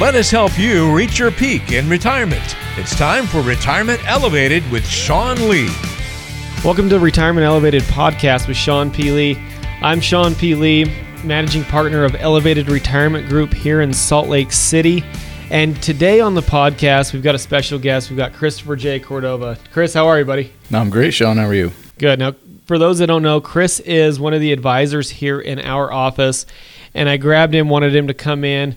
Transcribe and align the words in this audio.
Let 0.00 0.16
us 0.16 0.28
help 0.28 0.58
you 0.58 0.92
reach 0.92 1.20
your 1.20 1.30
peak 1.30 1.70
in 1.70 1.88
retirement. 1.88 2.56
It's 2.76 2.98
time 2.98 3.26
for 3.26 3.42
Retirement 3.42 4.00
Elevated 4.08 4.68
with 4.72 4.84
Sean 4.84 5.48
Lee. 5.48 5.70
Welcome 6.64 6.88
to 6.88 6.98
Retirement 6.98 7.44
Elevated 7.44 7.84
podcast 7.84 8.48
with 8.48 8.56
Sean 8.56 8.90
P. 8.90 9.12
Lee. 9.12 9.38
I'm 9.82 10.00
Sean 10.00 10.34
P. 10.34 10.56
Lee, 10.56 10.92
managing 11.22 11.62
partner 11.62 12.04
of 12.04 12.16
Elevated 12.16 12.68
Retirement 12.68 13.28
Group 13.28 13.54
here 13.54 13.82
in 13.82 13.92
Salt 13.92 14.26
Lake 14.26 14.50
City. 14.50 15.04
And 15.50 15.80
today 15.80 16.18
on 16.18 16.34
the 16.34 16.42
podcast, 16.42 17.12
we've 17.12 17.22
got 17.22 17.36
a 17.36 17.38
special 17.38 17.78
guest. 17.78 18.10
We've 18.10 18.16
got 18.16 18.32
Christopher 18.32 18.74
J. 18.74 18.98
Cordova. 18.98 19.56
Chris, 19.72 19.94
how 19.94 20.08
are 20.08 20.18
you, 20.18 20.24
buddy? 20.24 20.52
I'm 20.72 20.90
great, 20.90 21.14
Sean. 21.14 21.36
How 21.36 21.46
are 21.46 21.54
you? 21.54 21.70
Good. 21.98 22.18
Now, 22.18 22.34
for 22.66 22.78
those 22.78 22.98
that 22.98 23.06
don't 23.06 23.22
know, 23.22 23.40
Chris 23.40 23.78
is 23.78 24.18
one 24.18 24.34
of 24.34 24.40
the 24.40 24.52
advisors 24.52 25.08
here 25.08 25.38
in 25.38 25.60
our 25.60 25.92
office, 25.92 26.46
and 26.94 27.08
I 27.08 27.16
grabbed 27.16 27.54
him, 27.54 27.68
wanted 27.68 27.94
him 27.94 28.08
to 28.08 28.14
come 28.14 28.42
in, 28.42 28.76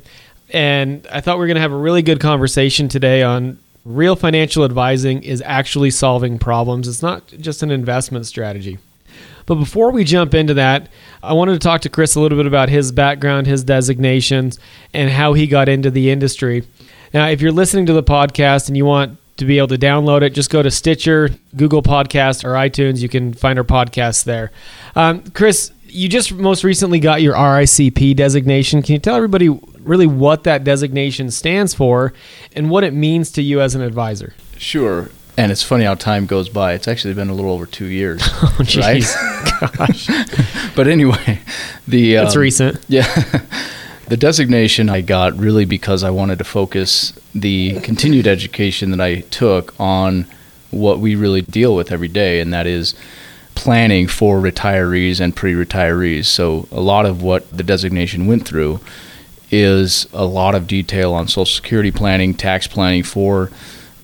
and 0.51 1.05
I 1.11 1.21
thought 1.21 1.37
we 1.37 1.41
were 1.41 1.47
going 1.47 1.55
to 1.55 1.61
have 1.61 1.71
a 1.71 1.77
really 1.77 2.01
good 2.01 2.19
conversation 2.19 2.88
today 2.88 3.23
on 3.23 3.59
real 3.85 4.15
financial 4.15 4.65
advising 4.65 5.23
is 5.23 5.41
actually 5.45 5.91
solving 5.91 6.38
problems. 6.38 6.88
It's 6.88 7.01
not 7.01 7.27
just 7.39 7.63
an 7.63 7.71
investment 7.71 8.25
strategy. 8.25 8.77
But 9.45 9.55
before 9.55 9.91
we 9.91 10.03
jump 10.03 10.33
into 10.33 10.53
that, 10.55 10.89
I 11.23 11.33
wanted 11.33 11.53
to 11.53 11.59
talk 11.59 11.81
to 11.81 11.89
Chris 11.89 12.15
a 12.15 12.19
little 12.19 12.38
bit 12.38 12.45
about 12.45 12.67
his 12.67 12.91
background, 12.91 13.47
his 13.47 13.63
designations, 13.63 14.59
and 14.93 15.09
how 15.09 15.33
he 15.33 15.47
got 15.47 15.69
into 15.69 15.89
the 15.89 16.09
industry. 16.11 16.67
Now, 17.13 17.29
if 17.29 17.41
you're 17.41 17.53
listening 17.53 17.85
to 17.85 17.93
the 17.93 18.03
podcast 18.03 18.67
and 18.67 18.75
you 18.75 18.83
want 18.83 19.17
to 19.38 19.45
be 19.45 19.57
able 19.57 19.69
to 19.69 19.77
download 19.77 20.21
it, 20.21 20.31
just 20.31 20.49
go 20.49 20.61
to 20.61 20.69
Stitcher, 20.69 21.29
Google 21.55 21.81
Podcast, 21.81 22.43
or 22.43 22.49
iTunes. 22.53 22.99
You 22.99 23.07
can 23.07 23.33
find 23.33 23.57
our 23.57 23.63
podcast 23.63 24.25
there. 24.25 24.52
Um, 24.95 25.23
Chris, 25.31 25.71
you 25.85 26.09
just 26.09 26.33
most 26.33 26.66
recently 26.66 26.99
got 26.99 27.21
your 27.21 27.33
RICP 27.35 28.17
designation. 28.17 28.81
Can 28.81 28.93
you 28.93 28.99
tell 28.99 29.16
everybody 29.16 29.47
really 29.87 30.07
what 30.07 30.43
that 30.43 30.63
designation 30.63 31.31
stands 31.31 31.73
for 31.73 32.13
and 32.55 32.69
what 32.69 32.83
it 32.83 32.93
means 32.93 33.31
to 33.33 33.41
you 33.41 33.61
as 33.61 33.75
an 33.75 33.81
advisor? 33.81 34.33
Sure. 34.57 35.09
And 35.38 35.52
it's 35.52 35.61
funny 35.61 35.85
how 35.85 35.95
time 35.95 36.25
goes 36.25 36.49
by. 36.49 36.73
It's 36.73 36.88
actually 36.88 37.13
been 37.13 37.29
a 37.29 37.33
little 37.33 37.52
over 37.52 37.67
two 37.67 37.85
years, 37.85 38.21
oh, 38.25 38.57
right? 38.77 39.03
Gosh, 39.77 40.07
but 40.75 40.88
anyway, 40.88 41.39
the 41.88 42.16
that's 42.16 42.35
um, 42.35 42.41
recent. 42.41 42.83
Yeah, 42.88 43.05
the 44.07 44.17
designation 44.17 44.89
I 44.89 45.02
got 45.02 45.38
really 45.38 45.66
because 45.66 46.03
I 46.03 46.09
wanted 46.09 46.39
to 46.39 46.44
focus 46.44 47.13
the 47.35 47.79
continued 47.81 48.25
education 48.25 48.89
that 48.91 49.01
I 49.01 49.22
took 49.22 49.79
on 49.79 50.25
what 50.72 50.99
we 50.99 51.16
really 51.16 51.44
deal 51.44 51.75
with 51.75 51.91
every 51.91 52.07
day, 52.07 52.39
and 52.39 52.51
that 52.53 52.66
is 52.66 52.95
planning 53.53 54.07
for 54.07 54.39
retirees 54.39 55.19
and 55.19 55.35
pre-retirees. 55.35 56.25
So 56.25 56.67
a 56.72 56.79
lot 56.79 57.05
of 57.05 57.22
what 57.22 57.49
the 57.55 57.63
designation 57.63 58.27
went 58.27 58.47
through 58.47 58.79
is 59.52 60.08
a 60.14 60.26
lot 60.26 60.56
of 60.56 60.67
detail 60.67 61.14
on 61.14 61.28
Social 61.28 61.45
Security 61.45 61.92
planning, 61.92 62.34
tax 62.34 62.67
planning 62.67 63.03
for 63.03 63.50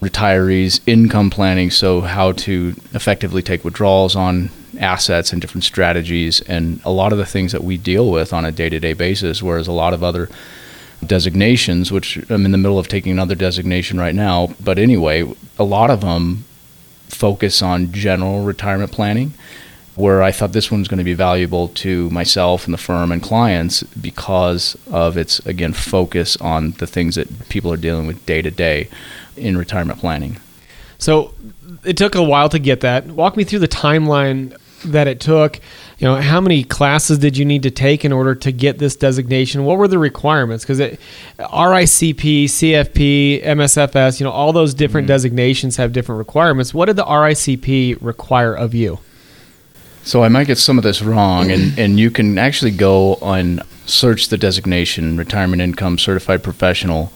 retirees, 0.02 0.80
income 0.86 1.30
planning, 1.30 1.72
so 1.72 2.02
how 2.02 2.34
to 2.34 2.76
effectively 2.94 3.42
take 3.42 3.64
withdrawals 3.64 4.16
on 4.16 4.50
assets 4.80 5.32
and 5.32 5.42
different 5.42 5.64
strategies, 5.64 6.42
and 6.42 6.82
a 6.84 6.92
lot 6.92 7.12
of 7.12 7.18
the 7.18 7.26
things 7.26 7.52
that 7.52 7.64
we 7.64 7.78
deal 7.78 8.12
with 8.12 8.34
on 8.34 8.46
a 8.46 8.52
day 8.52 8.70
to 8.70 8.80
day 8.80 8.94
basis, 8.94 9.42
whereas 9.42 9.68
a 9.68 9.72
lot 9.72 9.94
of 9.94 10.04
other 10.04 10.30
designations, 11.06 11.92
which 11.92 12.18
I'm 12.30 12.46
in 12.46 12.52
the 12.52 12.58
middle 12.58 12.80
of 12.80 12.88
taking 12.88 13.12
another 13.12 13.36
designation 13.36 14.00
right 14.00 14.16
now, 14.16 14.50
but 14.60 14.80
anyway, 14.80 15.32
a 15.58 15.64
lot 15.64 15.90
of 15.90 16.02
them 16.02 16.46
focus 17.08 17.62
on 17.62 17.92
general 17.92 18.44
retirement 18.44 18.92
planning. 18.92 19.34
Where 19.96 20.24
I 20.24 20.32
thought 20.32 20.54
this 20.54 20.72
one's 20.72 20.88
going 20.88 20.98
to 20.98 21.04
be 21.04 21.14
valuable 21.14 21.68
to 21.68 22.10
myself 22.10 22.66
and 22.66 22.74
the 22.74 22.80
firm 22.80 23.12
and 23.12 23.22
clients 23.22 23.84
because 23.84 24.76
of 24.92 25.18
its, 25.18 25.40
again, 25.46 25.72
focus 25.74 26.36
on 26.38 26.72
the 26.72 26.88
things 26.88 27.14
that 27.16 27.50
people 27.50 27.72
are 27.72 27.78
dealing 27.78 28.08
with 28.08 28.26
day 28.26 28.42
to 28.42 28.50
day 28.50 28.90
in 29.38 29.56
retirement 29.56 30.00
planning. 30.00 30.38
So 30.98 31.36
it 31.84 31.96
took 31.98 32.16
a 32.16 32.24
while 32.24 32.50
to 32.50 32.60
get 32.60 32.82
that. 32.82 33.06
Walk 33.06 33.38
me 33.38 33.44
through 33.44 33.60
the 33.60 33.68
timeline 33.68 34.58
that 34.86 35.08
it 35.08 35.20
took. 35.20 35.60
You 35.98 36.08
know, 36.08 36.16
how 36.16 36.42
many 36.42 36.64
classes 36.64 37.18
did 37.20 37.38
you 37.38 37.46
need 37.46 37.64
to 37.64 37.72
take 37.72 38.04
in 38.04 38.12
order 38.12 38.36
to 38.36 38.52
get 38.52 38.80
this 38.80 38.96
designation? 38.96 39.64
What 39.64 39.78
were 39.78 39.88
the 39.88 40.00
requirements? 40.00 40.64
Because 40.64 40.80
RICP, 40.80 42.46
CFP, 42.46 43.44
MSFS, 43.44 44.20
you 44.20 44.26
know, 44.26 44.32
all 44.32 44.54
those 44.54 44.74
different 44.74 45.06
mm-hmm. 45.06 45.14
designations 45.14 45.78
have 45.78 45.94
different 45.94 46.20
requirements. 46.20 46.74
What 46.74 46.86
did 46.86 46.96
the 46.96 47.06
RICP 47.06 47.98
require 48.02 48.54
of 48.54 48.74
you? 48.74 49.00
So 50.04 50.22
I 50.22 50.28
might 50.28 50.48
get 50.48 50.58
some 50.58 50.78
of 50.78 50.84
this 50.84 51.02
wrong, 51.02 51.52
and, 51.52 51.78
and 51.80 52.00
you 52.00 52.12
can 52.12 52.38
actually 52.38 52.72
go 52.72 53.16
and 53.16 53.62
search 53.86 54.28
the 54.28 54.38
designation, 54.38 55.18
retirement 55.18 55.62
income 55.62 55.98
certified 55.98 56.44
professional, 56.44 57.12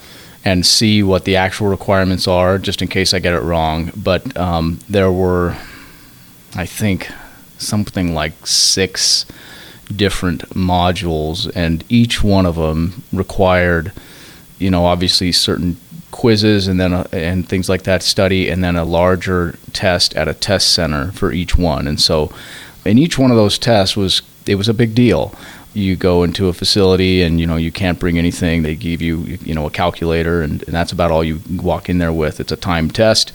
and 0.45 0.65
see 0.65 1.03
what 1.03 1.25
the 1.25 1.35
actual 1.35 1.67
requirements 1.67 2.27
are, 2.27 2.57
just 2.57 2.81
in 2.81 2.87
case 2.87 3.13
I 3.13 3.19
get 3.19 3.33
it 3.33 3.41
wrong. 3.41 3.91
But 3.95 4.35
um, 4.37 4.79
there 4.87 5.11
were, 5.11 5.57
I 6.55 6.65
think, 6.65 7.09
something 7.57 8.13
like 8.13 8.47
six 8.47 9.25
different 9.93 10.49
modules, 10.51 11.51
and 11.55 11.83
each 11.89 12.23
one 12.23 12.45
of 12.45 12.55
them 12.55 13.03
required, 13.11 13.91
you 14.59 14.69
know, 14.69 14.85
obviously 14.85 15.31
certain 15.31 15.77
quizzes 16.11 16.67
and 16.67 16.79
then 16.79 16.93
a, 16.93 17.07
and 17.11 17.47
things 17.47 17.67
like 17.67 17.83
that 17.83 18.01
study, 18.01 18.49
and 18.49 18.63
then 18.63 18.75
a 18.75 18.85
larger 18.85 19.57
test 19.73 20.15
at 20.15 20.27
a 20.27 20.33
test 20.33 20.73
center 20.73 21.11
for 21.11 21.31
each 21.33 21.57
one. 21.57 21.87
And 21.87 21.99
so, 21.99 22.31
in 22.87 22.97
each 22.97 23.17
one 23.17 23.31
of 23.31 23.37
those 23.37 23.57
tests 23.57 23.95
was 23.95 24.21
it 24.45 24.55
was 24.55 24.69
a 24.69 24.73
big 24.73 24.95
deal. 24.95 25.33
You 25.73 25.95
go 25.95 26.23
into 26.23 26.47
a 26.47 26.53
facility 26.53 27.21
and 27.21 27.39
you 27.39 27.45
know 27.45 27.57
you 27.57 27.71
can't 27.71 27.99
bring 27.99 28.17
anything. 28.17 28.63
They 28.63 28.75
give 28.75 29.01
you 29.01 29.17
you 29.17 29.53
know 29.53 29.67
a 29.67 29.71
calculator 29.71 30.41
and, 30.41 30.63
and 30.63 30.73
that's 30.73 30.91
about 30.91 31.11
all 31.11 31.23
you 31.23 31.41
walk 31.51 31.89
in 31.89 31.97
there 31.97 32.13
with. 32.13 32.39
It's 32.39 32.51
a 32.51 32.57
time 32.57 32.89
test 32.89 33.31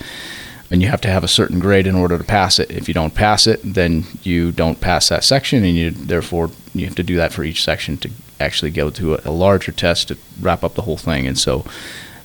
and 0.71 0.81
you 0.81 0.89
have 0.89 1.03
to 1.03 1.09
have 1.09 1.23
a 1.23 1.29
certain 1.29 1.59
grade 1.59 1.87
in 1.87 1.95
order 1.95 2.17
to 2.17 2.25
pass 2.25 2.59
it. 2.59 2.71
If 2.71 2.89
you 2.89 2.95
don't 2.95 3.15
pass 3.15 3.47
it 3.47 3.61
then 3.63 4.05
you 4.23 4.53
don't 4.53 4.81
pass 4.81 5.09
that 5.11 5.25
section 5.25 5.65
and 5.65 5.77
you 5.77 5.91
therefore 5.91 6.51
you 6.75 6.87
have 6.87 6.97
to 6.97 7.03
do 7.03 7.17
that 7.17 7.33
for 7.33 7.45
each 7.45 7.63
section 7.63 7.99
to 7.99 8.11
actually 8.41 8.71
go 8.71 8.91
to 8.91 9.15
a, 9.15 9.21
a 9.27 9.31
larger 9.31 9.73
test 9.73 10.09
to 10.09 10.19
wrap 10.41 10.65
up 10.65 10.75
the 10.75 10.83
whole 10.83 10.97
thing. 10.97 11.27
And 11.27 11.39
so 11.39 11.65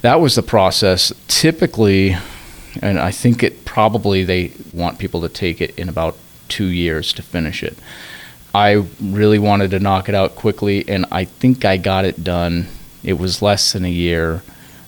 that 0.02 0.22
was 0.22 0.36
the 0.36 0.44
process. 0.44 1.12
Typically 1.28 2.16
and 2.82 3.00
i 3.00 3.12
think 3.12 3.44
it 3.44 3.66
probably 3.66 4.24
they 4.24 4.52
want 4.74 5.00
people 5.00 5.22
to 5.22 5.30
take 5.30 5.62
it 5.62 5.78
in 5.78 5.90
about 5.90 6.16
two 6.48 6.68
years 6.68 7.14
to 7.14 7.22
finish 7.22 7.64
it 7.64 7.78
I 8.58 8.84
really 9.00 9.38
wanted 9.38 9.70
to 9.72 9.80
knock 9.80 10.10
it 10.10 10.16
out 10.16 10.36
quickly, 10.36 10.84
and 10.88 11.06
I 11.12 11.26
think 11.26 11.64
I 11.64 11.78
got 11.78 12.06
it 12.06 12.24
done. 12.24 12.68
It 13.04 13.14
was 13.14 13.42
less 13.42 13.74
than 13.74 13.86
a 13.86 13.92
year 13.92 14.42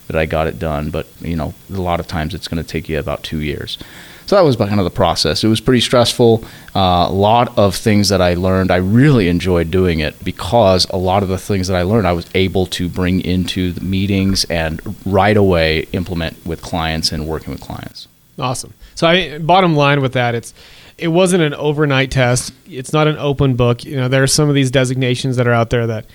that 0.08 0.18
I 0.18 0.26
got 0.26 0.48
it 0.48 0.58
done, 0.58 0.90
but 0.90 1.06
you 1.22 1.36
know, 1.36 1.54
a 1.72 1.80
lot 1.80 2.00
of 2.00 2.08
times 2.08 2.34
it's 2.34 2.48
going 2.48 2.62
to 2.64 2.68
take 2.68 2.90
you 2.90 2.98
about 2.98 3.22
two 3.22 3.42
years. 3.42 3.78
So 4.26 4.36
that 4.36 4.42
was 4.44 4.56
kind 4.56 4.80
of 4.80 4.86
the 4.86 4.92
process. 4.92 5.44
It 5.44 5.50
was 5.50 5.62
pretty 5.62 5.82
stressful. 5.82 6.44
Uh, 6.76 7.08
a 7.10 7.12
lot 7.12 7.56
of 7.60 7.76
things 7.76 8.10
that 8.10 8.22
I 8.22 8.34
learned, 8.34 8.72
I 8.72 8.78
really 8.78 9.28
enjoyed 9.28 9.70
doing 9.70 10.00
it 10.00 10.24
because 10.24 10.88
a 10.90 10.98
lot 10.98 11.22
of 11.22 11.30
the 11.30 11.38
things 11.38 11.68
that 11.68 11.76
I 11.76 11.84
learned, 11.84 12.08
I 12.08 12.14
was 12.14 12.28
able 12.34 12.66
to 12.68 12.90
bring 12.90 13.22
into 13.22 13.72
the 13.72 13.82
meetings 13.82 14.46
and 14.46 14.82
right 15.06 15.38
away 15.38 15.88
implement 15.94 16.44
with 16.44 16.64
clients 16.64 17.12
and 17.12 17.28
working 17.28 17.52
with 17.52 17.62
clients. 17.62 18.08
Awesome. 18.40 18.74
So, 18.96 19.08
I, 19.08 19.38
bottom 19.38 19.76
line 19.76 20.02
with 20.02 20.14
that, 20.14 20.34
it's 20.34 20.54
it 21.02 21.08
wasn't 21.10 21.44
an 21.44 21.54
overnight 21.54 22.12
test. 22.12 22.54
It's 22.68 22.94
not 22.94 23.08
an 23.08 23.18
open 23.18 23.56
book. 23.56 23.84
You 23.84 23.98
know, 23.98 24.08
there 24.08 24.24
are 24.24 24.28
some 24.28 24.50
of 24.50 24.56
these 24.56 24.72
designations 24.72 25.36
that 25.38 25.48
are 25.48 25.54
out 25.54 25.70
there 25.70 25.88
that 25.88 26.06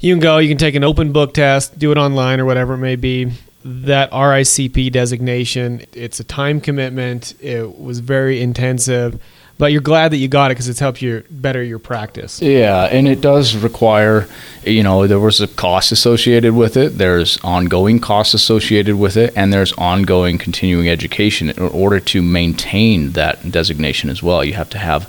you 0.00 0.12
can 0.12 0.20
go, 0.20 0.38
you 0.38 0.48
can 0.48 0.58
take 0.58 0.74
an 0.74 0.84
open 0.84 1.12
book 1.12 1.32
test, 1.34 1.78
do 1.78 1.92
it 1.92 1.98
online 1.98 2.40
or 2.40 2.44
whatever 2.44 2.74
it 2.74 2.78
may 2.78 2.96
be. 2.96 3.32
That 3.64 4.10
RICP 4.10 4.90
designation, 4.90 5.84
it's 5.92 6.18
a 6.18 6.24
time 6.24 6.60
commitment. 6.60 7.34
It 7.40 7.78
was 7.78 8.00
very 8.00 8.42
intensive 8.42 9.22
but 9.62 9.70
you're 9.70 9.80
glad 9.80 10.10
that 10.10 10.16
you 10.16 10.26
got 10.26 10.50
it 10.50 10.54
because 10.54 10.68
it's 10.68 10.80
helped 10.80 11.00
you 11.00 11.22
better 11.30 11.62
your 11.62 11.78
practice. 11.78 12.42
Yeah, 12.42 12.86
and 12.86 13.06
it 13.06 13.20
does 13.20 13.54
require, 13.54 14.26
you 14.64 14.82
know, 14.82 15.06
there 15.06 15.20
was 15.20 15.40
a 15.40 15.46
cost 15.46 15.92
associated 15.92 16.52
with 16.56 16.76
it. 16.76 16.98
There's 16.98 17.38
ongoing 17.44 18.00
costs 18.00 18.34
associated 18.34 18.96
with 18.96 19.16
it, 19.16 19.32
and 19.36 19.52
there's 19.52 19.72
ongoing 19.74 20.36
continuing 20.36 20.88
education 20.88 21.48
in 21.50 21.62
order 21.62 22.00
to 22.00 22.22
maintain 22.22 23.12
that 23.12 23.52
designation 23.52 24.10
as 24.10 24.20
well. 24.20 24.44
You 24.44 24.54
have 24.54 24.70
to 24.70 24.78
have, 24.78 25.08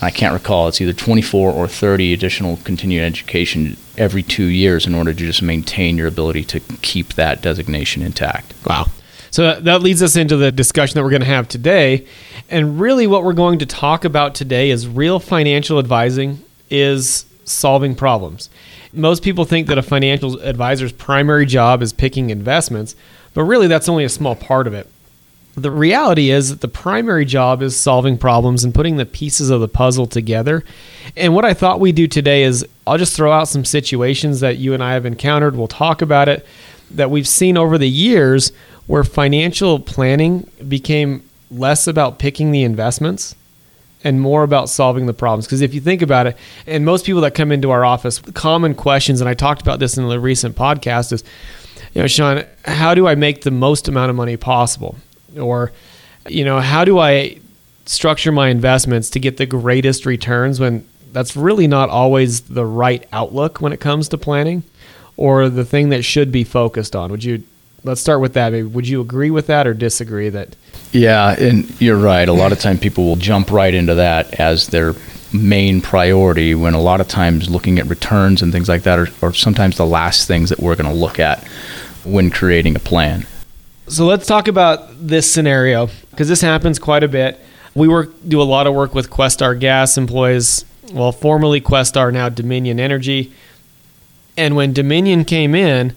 I 0.00 0.12
can't 0.12 0.34
recall, 0.34 0.68
it's 0.68 0.80
either 0.80 0.92
24 0.92 1.50
or 1.50 1.66
30 1.66 2.12
additional 2.12 2.58
continuing 2.62 3.04
education 3.04 3.76
every 3.98 4.22
two 4.22 4.46
years 4.46 4.86
in 4.86 4.94
order 4.94 5.12
to 5.12 5.18
just 5.18 5.42
maintain 5.42 5.98
your 5.98 6.06
ability 6.06 6.44
to 6.44 6.60
keep 6.60 7.14
that 7.14 7.42
designation 7.42 8.02
intact. 8.02 8.54
Wow. 8.64 8.86
So 9.30 9.60
that 9.60 9.82
leads 9.82 10.02
us 10.02 10.16
into 10.16 10.36
the 10.36 10.50
discussion 10.50 10.94
that 10.94 11.04
we're 11.04 11.10
going 11.10 11.22
to 11.22 11.26
have 11.26 11.48
today. 11.48 12.06
And 12.48 12.80
really, 12.80 13.06
what 13.06 13.24
we're 13.24 13.32
going 13.32 13.60
to 13.60 13.66
talk 13.66 14.04
about 14.04 14.34
today 14.34 14.70
is 14.70 14.88
real 14.88 15.20
financial 15.20 15.78
advising 15.78 16.42
is 16.68 17.26
solving 17.44 17.94
problems. 17.94 18.50
Most 18.92 19.22
people 19.22 19.44
think 19.44 19.68
that 19.68 19.78
a 19.78 19.82
financial 19.82 20.40
advisor's 20.40 20.92
primary 20.92 21.46
job 21.46 21.82
is 21.82 21.92
picking 21.92 22.30
investments, 22.30 22.96
but 23.34 23.44
really, 23.44 23.68
that's 23.68 23.88
only 23.88 24.04
a 24.04 24.08
small 24.08 24.34
part 24.34 24.66
of 24.66 24.74
it. 24.74 24.88
The 25.54 25.70
reality 25.70 26.30
is 26.30 26.50
that 26.50 26.60
the 26.60 26.68
primary 26.68 27.24
job 27.24 27.60
is 27.60 27.78
solving 27.78 28.18
problems 28.18 28.64
and 28.64 28.74
putting 28.74 28.96
the 28.96 29.06
pieces 29.06 29.50
of 29.50 29.60
the 29.60 29.68
puzzle 29.68 30.06
together. 30.06 30.64
And 31.16 31.34
what 31.34 31.44
I 31.44 31.54
thought 31.54 31.80
we'd 31.80 31.96
do 31.96 32.06
today 32.06 32.44
is 32.44 32.66
I'll 32.86 32.98
just 32.98 33.16
throw 33.16 33.32
out 33.32 33.48
some 33.48 33.64
situations 33.64 34.40
that 34.40 34.58
you 34.58 34.74
and 34.74 34.82
I 34.82 34.94
have 34.94 35.06
encountered. 35.06 35.56
We'll 35.56 35.68
talk 35.68 36.02
about 36.02 36.28
it 36.28 36.46
that 36.92 37.10
we've 37.10 37.28
seen 37.28 37.56
over 37.56 37.78
the 37.78 37.88
years 37.88 38.52
where 38.90 39.04
financial 39.04 39.78
planning 39.78 40.50
became 40.66 41.22
less 41.48 41.86
about 41.86 42.18
picking 42.18 42.50
the 42.50 42.64
investments 42.64 43.36
and 44.02 44.20
more 44.20 44.42
about 44.42 44.68
solving 44.68 45.06
the 45.06 45.14
problems. 45.14 45.46
Because 45.46 45.60
if 45.60 45.72
you 45.72 45.80
think 45.80 46.02
about 46.02 46.26
it, 46.26 46.36
and 46.66 46.84
most 46.84 47.06
people 47.06 47.20
that 47.20 47.32
come 47.32 47.52
into 47.52 47.70
our 47.70 47.84
office, 47.84 48.18
common 48.18 48.74
questions, 48.74 49.20
and 49.20 49.30
I 49.30 49.34
talked 49.34 49.62
about 49.62 49.78
this 49.78 49.96
in 49.96 50.08
the 50.08 50.18
recent 50.18 50.56
podcast, 50.56 51.12
is, 51.12 51.22
you 51.94 52.02
know, 52.02 52.08
Sean, 52.08 52.42
how 52.64 52.96
do 52.96 53.06
I 53.06 53.14
make 53.14 53.42
the 53.42 53.52
most 53.52 53.86
amount 53.86 54.10
of 54.10 54.16
money 54.16 54.36
possible? 54.36 54.96
Or, 55.38 55.70
you 56.28 56.44
know, 56.44 56.58
how 56.58 56.84
do 56.84 56.98
I 56.98 57.38
structure 57.86 58.32
my 58.32 58.48
investments 58.48 59.08
to 59.10 59.20
get 59.20 59.36
the 59.36 59.46
greatest 59.46 60.04
returns 60.04 60.58
when 60.58 60.84
that's 61.12 61.36
really 61.36 61.68
not 61.68 61.90
always 61.90 62.40
the 62.40 62.66
right 62.66 63.06
outlook 63.12 63.60
when 63.60 63.72
it 63.72 63.78
comes 63.78 64.08
to 64.08 64.18
planning 64.18 64.64
or 65.16 65.48
the 65.48 65.64
thing 65.64 65.90
that 65.90 66.02
should 66.02 66.32
be 66.32 66.42
focused 66.42 66.96
on? 66.96 67.12
Would 67.12 67.22
you 67.22 67.44
let's 67.84 68.00
start 68.00 68.20
with 68.20 68.34
that. 68.34 68.52
Maybe 68.52 68.66
would 68.66 68.88
you 68.88 69.00
agree 69.00 69.30
with 69.30 69.46
that 69.46 69.66
or 69.66 69.74
disagree 69.74 70.28
that? 70.28 70.56
Yeah, 70.92 71.36
and 71.38 71.80
you're 71.80 71.96
right. 71.96 72.28
A 72.28 72.32
lot 72.32 72.52
of 72.52 72.58
time 72.58 72.78
people 72.78 73.04
will 73.04 73.16
jump 73.16 73.50
right 73.50 73.72
into 73.72 73.94
that 73.94 74.40
as 74.40 74.68
their 74.68 74.94
main 75.32 75.80
priority 75.80 76.54
when 76.54 76.74
a 76.74 76.80
lot 76.80 77.00
of 77.00 77.06
times 77.06 77.48
looking 77.48 77.78
at 77.78 77.86
returns 77.86 78.42
and 78.42 78.52
things 78.52 78.68
like 78.68 78.82
that 78.82 78.98
are, 78.98 79.08
are 79.22 79.32
sometimes 79.32 79.76
the 79.76 79.86
last 79.86 80.26
things 80.26 80.48
that 80.48 80.58
we're 80.58 80.74
going 80.74 80.90
to 80.90 80.96
look 80.96 81.20
at 81.20 81.46
when 82.04 82.30
creating 82.30 82.74
a 82.74 82.80
plan. 82.80 83.26
So 83.86 84.06
let's 84.06 84.26
talk 84.26 84.48
about 84.48 84.88
this 85.06 85.30
scenario 85.30 85.88
because 86.10 86.28
this 86.28 86.40
happens 86.40 86.78
quite 86.78 87.02
a 87.02 87.08
bit. 87.08 87.40
We 87.74 87.88
work 87.88 88.10
do 88.26 88.42
a 88.42 88.44
lot 88.44 88.66
of 88.66 88.74
work 88.74 88.94
with 88.94 89.10
Questar 89.10 89.58
Gas 89.58 89.96
employees, 89.96 90.64
well, 90.92 91.12
formerly 91.12 91.60
Questar, 91.60 92.12
now 92.12 92.28
Dominion 92.28 92.80
Energy. 92.80 93.32
And 94.36 94.56
when 94.56 94.72
Dominion 94.72 95.24
came 95.24 95.54
in, 95.54 95.94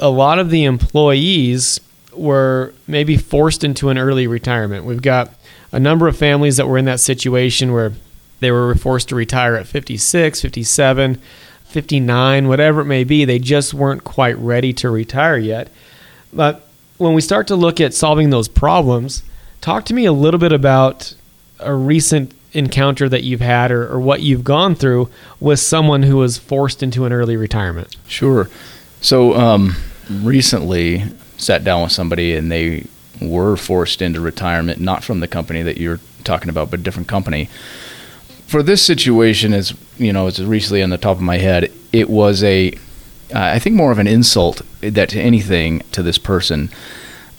a 0.00 0.08
lot 0.08 0.38
of 0.38 0.50
the 0.50 0.64
employees 0.64 1.80
were 2.12 2.74
maybe 2.86 3.16
forced 3.16 3.62
into 3.62 3.88
an 3.88 3.98
early 3.98 4.26
retirement. 4.26 4.84
We've 4.84 5.02
got 5.02 5.32
a 5.72 5.78
number 5.78 6.08
of 6.08 6.16
families 6.16 6.56
that 6.56 6.66
were 6.66 6.78
in 6.78 6.86
that 6.86 7.00
situation 7.00 7.72
where 7.72 7.92
they 8.40 8.50
were 8.50 8.74
forced 8.74 9.10
to 9.10 9.14
retire 9.14 9.54
at 9.54 9.66
56, 9.66 10.40
57, 10.40 11.20
59, 11.64 12.48
whatever 12.48 12.80
it 12.80 12.86
may 12.86 13.04
be. 13.04 13.24
They 13.24 13.38
just 13.38 13.74
weren't 13.74 14.02
quite 14.02 14.36
ready 14.38 14.72
to 14.74 14.90
retire 14.90 15.38
yet. 15.38 15.68
But 16.32 16.66
when 16.98 17.14
we 17.14 17.20
start 17.20 17.46
to 17.48 17.56
look 17.56 17.80
at 17.80 17.94
solving 17.94 18.30
those 18.30 18.48
problems, 18.48 19.22
talk 19.60 19.84
to 19.86 19.94
me 19.94 20.06
a 20.06 20.12
little 20.12 20.40
bit 20.40 20.52
about 20.52 21.14
a 21.60 21.74
recent 21.74 22.34
encounter 22.52 23.08
that 23.08 23.22
you've 23.22 23.40
had 23.40 23.70
or, 23.70 23.88
or 23.92 24.00
what 24.00 24.22
you've 24.22 24.42
gone 24.42 24.74
through 24.74 25.08
with 25.38 25.60
someone 25.60 26.02
who 26.02 26.16
was 26.16 26.38
forced 26.38 26.82
into 26.82 27.04
an 27.04 27.12
early 27.12 27.36
retirement. 27.36 27.96
Sure. 28.08 28.48
So, 29.00 29.34
um, 29.34 29.76
recently 30.10 31.04
sat 31.36 31.64
down 31.64 31.82
with 31.82 31.92
somebody 31.92 32.34
and 32.34 32.50
they 32.50 32.86
were 33.20 33.56
forced 33.56 34.02
into 34.02 34.20
retirement, 34.20 34.80
not 34.80 35.04
from 35.04 35.20
the 35.20 35.28
company 35.28 35.62
that 35.62 35.78
you're 35.78 36.00
talking 36.24 36.48
about, 36.48 36.70
but 36.70 36.80
a 36.80 36.82
different 36.82 37.08
company. 37.08 37.48
For 38.46 38.62
this 38.62 38.82
situation, 38.84 39.52
as 39.52 39.74
you 39.96 40.12
know, 40.12 40.26
it's 40.26 40.40
recently 40.40 40.82
on 40.82 40.90
the 40.90 40.98
top 40.98 41.16
of 41.16 41.22
my 41.22 41.38
head, 41.38 41.72
it 41.92 42.10
was 42.10 42.42
a, 42.42 42.72
I 43.34 43.58
think 43.58 43.76
more 43.76 43.92
of 43.92 43.98
an 43.98 44.06
insult 44.06 44.62
that 44.80 45.08
to 45.10 45.20
anything 45.20 45.80
to 45.92 46.02
this 46.02 46.18
person 46.18 46.70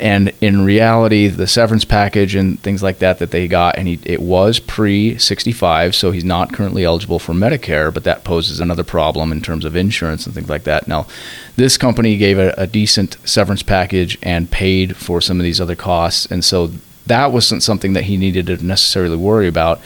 and 0.02 0.34
in 0.42 0.66
reality, 0.66 1.28
the 1.28 1.46
severance 1.46 1.86
package 1.86 2.34
and 2.34 2.60
things 2.60 2.82
like 2.82 2.98
that 3.00 3.20
that 3.20 3.30
they 3.30 3.48
got, 3.48 3.78
and 3.78 3.88
he, 3.88 4.00
it 4.04 4.20
was 4.20 4.60
pre 4.60 5.16
65, 5.20 5.94
so 5.94 6.10
he's 6.10 6.26
not 6.26 6.52
currently 6.52 6.84
eligible 6.84 7.20
for 7.20 7.34
Medicare, 7.34 7.94
but 7.94 8.04
that 8.04 8.11
poses 8.24 8.60
another 8.60 8.84
problem 8.84 9.32
in 9.32 9.42
terms 9.42 9.66
of 9.66 9.76
insurance 9.76 10.26
and 10.26 10.36
things 10.36 10.50
like 10.50 10.64
that. 10.64 10.88
Now, 10.88 11.08
this 11.56 11.78
company 11.78 12.18
gave 12.18 12.38
a, 12.38 12.54
a 12.58 12.68
decent 12.68 13.18
severance 13.28 13.64
package 13.64 14.18
and 14.22 14.52
paid 14.52 14.96
for 14.96 15.22
some 15.22 15.40
of 15.40 15.44
these 15.44 15.62
other 15.62 15.76
costs, 15.76 16.26
and 16.26 16.44
so 16.44 16.72
that 17.08 17.32
wasn't 17.32 17.64
something 17.64 17.94
that 17.94 18.04
he 18.04 18.18
needed 18.18 18.48
to 18.48 18.66
necessarily 18.66 19.18
worry 19.18 19.48
about 19.48 19.82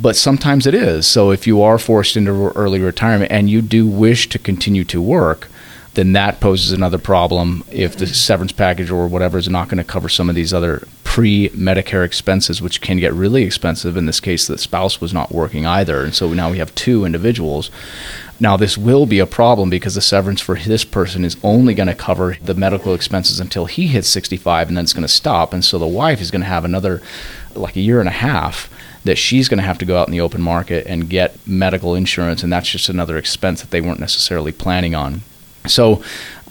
but 0.00 0.16
sometimes 0.16 0.66
it 0.66 0.74
is. 0.74 1.06
So 1.06 1.30
if 1.30 1.46
you 1.46 1.60
are 1.62 1.78
forced 1.78 2.16
into 2.16 2.30
early 2.30 2.80
retirement 2.80 3.32
and 3.32 3.50
you 3.50 3.60
do 3.60 3.86
wish 3.86 4.28
to 4.28 4.38
continue 4.38 4.84
to 4.84 5.02
work, 5.02 5.48
then 5.98 6.12
that 6.12 6.38
poses 6.38 6.70
another 6.70 6.96
problem 6.96 7.64
if 7.72 7.96
the 7.96 8.06
severance 8.06 8.52
package 8.52 8.88
or 8.88 9.08
whatever 9.08 9.36
is 9.36 9.48
not 9.48 9.66
going 9.66 9.78
to 9.78 9.84
cover 9.84 10.08
some 10.08 10.28
of 10.28 10.36
these 10.36 10.54
other 10.54 10.86
pre 11.02 11.48
Medicare 11.48 12.04
expenses, 12.04 12.62
which 12.62 12.80
can 12.80 12.98
get 12.98 13.12
really 13.12 13.42
expensive. 13.42 13.96
In 13.96 14.06
this 14.06 14.20
case, 14.20 14.46
the 14.46 14.58
spouse 14.58 15.00
was 15.00 15.12
not 15.12 15.32
working 15.32 15.66
either. 15.66 16.04
And 16.04 16.14
so 16.14 16.32
now 16.32 16.52
we 16.52 16.58
have 16.58 16.72
two 16.76 17.04
individuals. 17.04 17.72
Now, 18.38 18.56
this 18.56 18.78
will 18.78 19.06
be 19.06 19.18
a 19.18 19.26
problem 19.26 19.70
because 19.70 19.96
the 19.96 20.00
severance 20.00 20.40
for 20.40 20.54
this 20.54 20.84
person 20.84 21.24
is 21.24 21.36
only 21.42 21.74
going 21.74 21.88
to 21.88 21.96
cover 21.96 22.36
the 22.40 22.54
medical 22.54 22.94
expenses 22.94 23.40
until 23.40 23.66
he 23.66 23.88
hits 23.88 24.06
65 24.06 24.68
and 24.68 24.76
then 24.76 24.84
it's 24.84 24.92
going 24.92 25.02
to 25.02 25.08
stop. 25.08 25.52
And 25.52 25.64
so 25.64 25.80
the 25.80 25.88
wife 25.88 26.20
is 26.20 26.30
going 26.30 26.42
to 26.42 26.46
have 26.46 26.64
another, 26.64 27.02
like 27.56 27.74
a 27.74 27.80
year 27.80 27.98
and 27.98 28.08
a 28.08 28.12
half 28.12 28.72
that 29.02 29.16
she's 29.16 29.48
going 29.48 29.58
to 29.58 29.66
have 29.66 29.78
to 29.78 29.84
go 29.84 29.98
out 29.98 30.06
in 30.06 30.12
the 30.12 30.20
open 30.20 30.42
market 30.42 30.86
and 30.86 31.10
get 31.10 31.36
medical 31.44 31.96
insurance. 31.96 32.44
And 32.44 32.52
that's 32.52 32.70
just 32.70 32.88
another 32.88 33.18
expense 33.18 33.62
that 33.62 33.72
they 33.72 33.80
weren't 33.80 33.98
necessarily 33.98 34.52
planning 34.52 34.94
on. 34.94 35.22
So, 35.68 36.02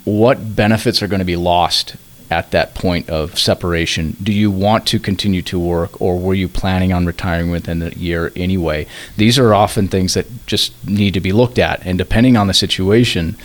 what 0.04 0.56
benefits 0.56 1.02
are 1.02 1.08
going 1.08 1.18
to 1.18 1.24
be 1.24 1.36
lost 1.36 1.96
at 2.30 2.50
that 2.50 2.74
point 2.74 3.08
of 3.08 3.38
separation? 3.38 4.16
Do 4.22 4.32
you 4.32 4.50
want 4.50 4.86
to 4.88 4.98
continue 4.98 5.42
to 5.42 5.58
work, 5.58 6.00
or 6.00 6.18
were 6.18 6.34
you 6.34 6.48
planning 6.48 6.92
on 6.92 7.06
retiring 7.06 7.50
within 7.50 7.78
the 7.78 7.96
year 7.98 8.32
anyway? 8.36 8.86
These 9.16 9.38
are 9.38 9.54
often 9.54 9.88
things 9.88 10.14
that 10.14 10.26
just 10.46 10.72
need 10.86 11.14
to 11.14 11.20
be 11.20 11.32
looked 11.32 11.58
at, 11.58 11.84
and 11.84 11.98
depending 11.98 12.36
on 12.36 12.46
the 12.46 12.54
situation 12.54 13.36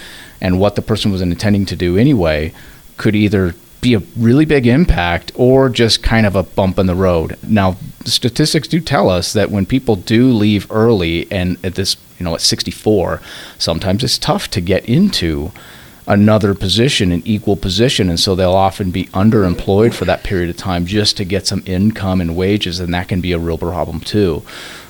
and 0.42 0.60
what 0.60 0.76
the 0.76 0.82
person 0.82 1.12
was 1.12 1.22
intending 1.22 1.66
to 1.68 1.76
do 1.76 1.98
anyway, 1.98 2.54
could 2.98 3.16
either 3.16 3.56
be 3.84 3.94
a 3.94 4.02
really 4.18 4.46
big 4.46 4.66
impact 4.66 5.32
or 5.36 5.70
just 5.70 6.02
kind 6.02 6.26
of 6.26 6.36
a 6.36 6.44
bump 6.44 6.80
in 6.80 6.86
the 6.86 6.96
road. 6.96 7.38
Now, 7.44 7.76
statistics 8.06 8.68
do 8.68 8.80
tell 8.80 9.10
us 9.10 9.34
that 9.34 9.52
when 9.52 9.66
people 9.66 9.96
do 9.98 10.32
leave 10.32 10.72
early 10.72 11.30
and 11.32 11.64
at 11.64 11.76
this, 11.76 11.98
you 12.24 12.30
know, 12.30 12.36
at 12.36 12.42
64, 12.42 13.22
sometimes 13.58 14.02
it's 14.02 14.18
tough 14.18 14.50
to 14.52 14.62
get 14.62 14.86
into 14.86 15.52
another 16.08 16.56
position, 16.56 17.12
an 17.12 17.22
equal 17.26 17.58
position, 17.58 18.10
and 18.10 18.18
so 18.18 18.34
they'll 18.34 18.54
often 18.54 18.92
be 18.92 19.08
underemployed 19.08 19.94
for 19.94 20.06
that 20.06 20.24
period 20.24 20.50
of 20.50 20.56
time 20.56 20.86
just 20.86 21.18
to 21.18 21.26
get 21.26 21.46
some 21.46 21.62
income 21.66 22.22
and 22.22 22.38
wages, 22.38 22.80
and 22.80 22.94
that 22.94 23.10
can 23.10 23.20
be 23.20 23.34
a 23.34 23.40
real 23.40 23.58
problem 23.58 24.00
too. 24.00 24.42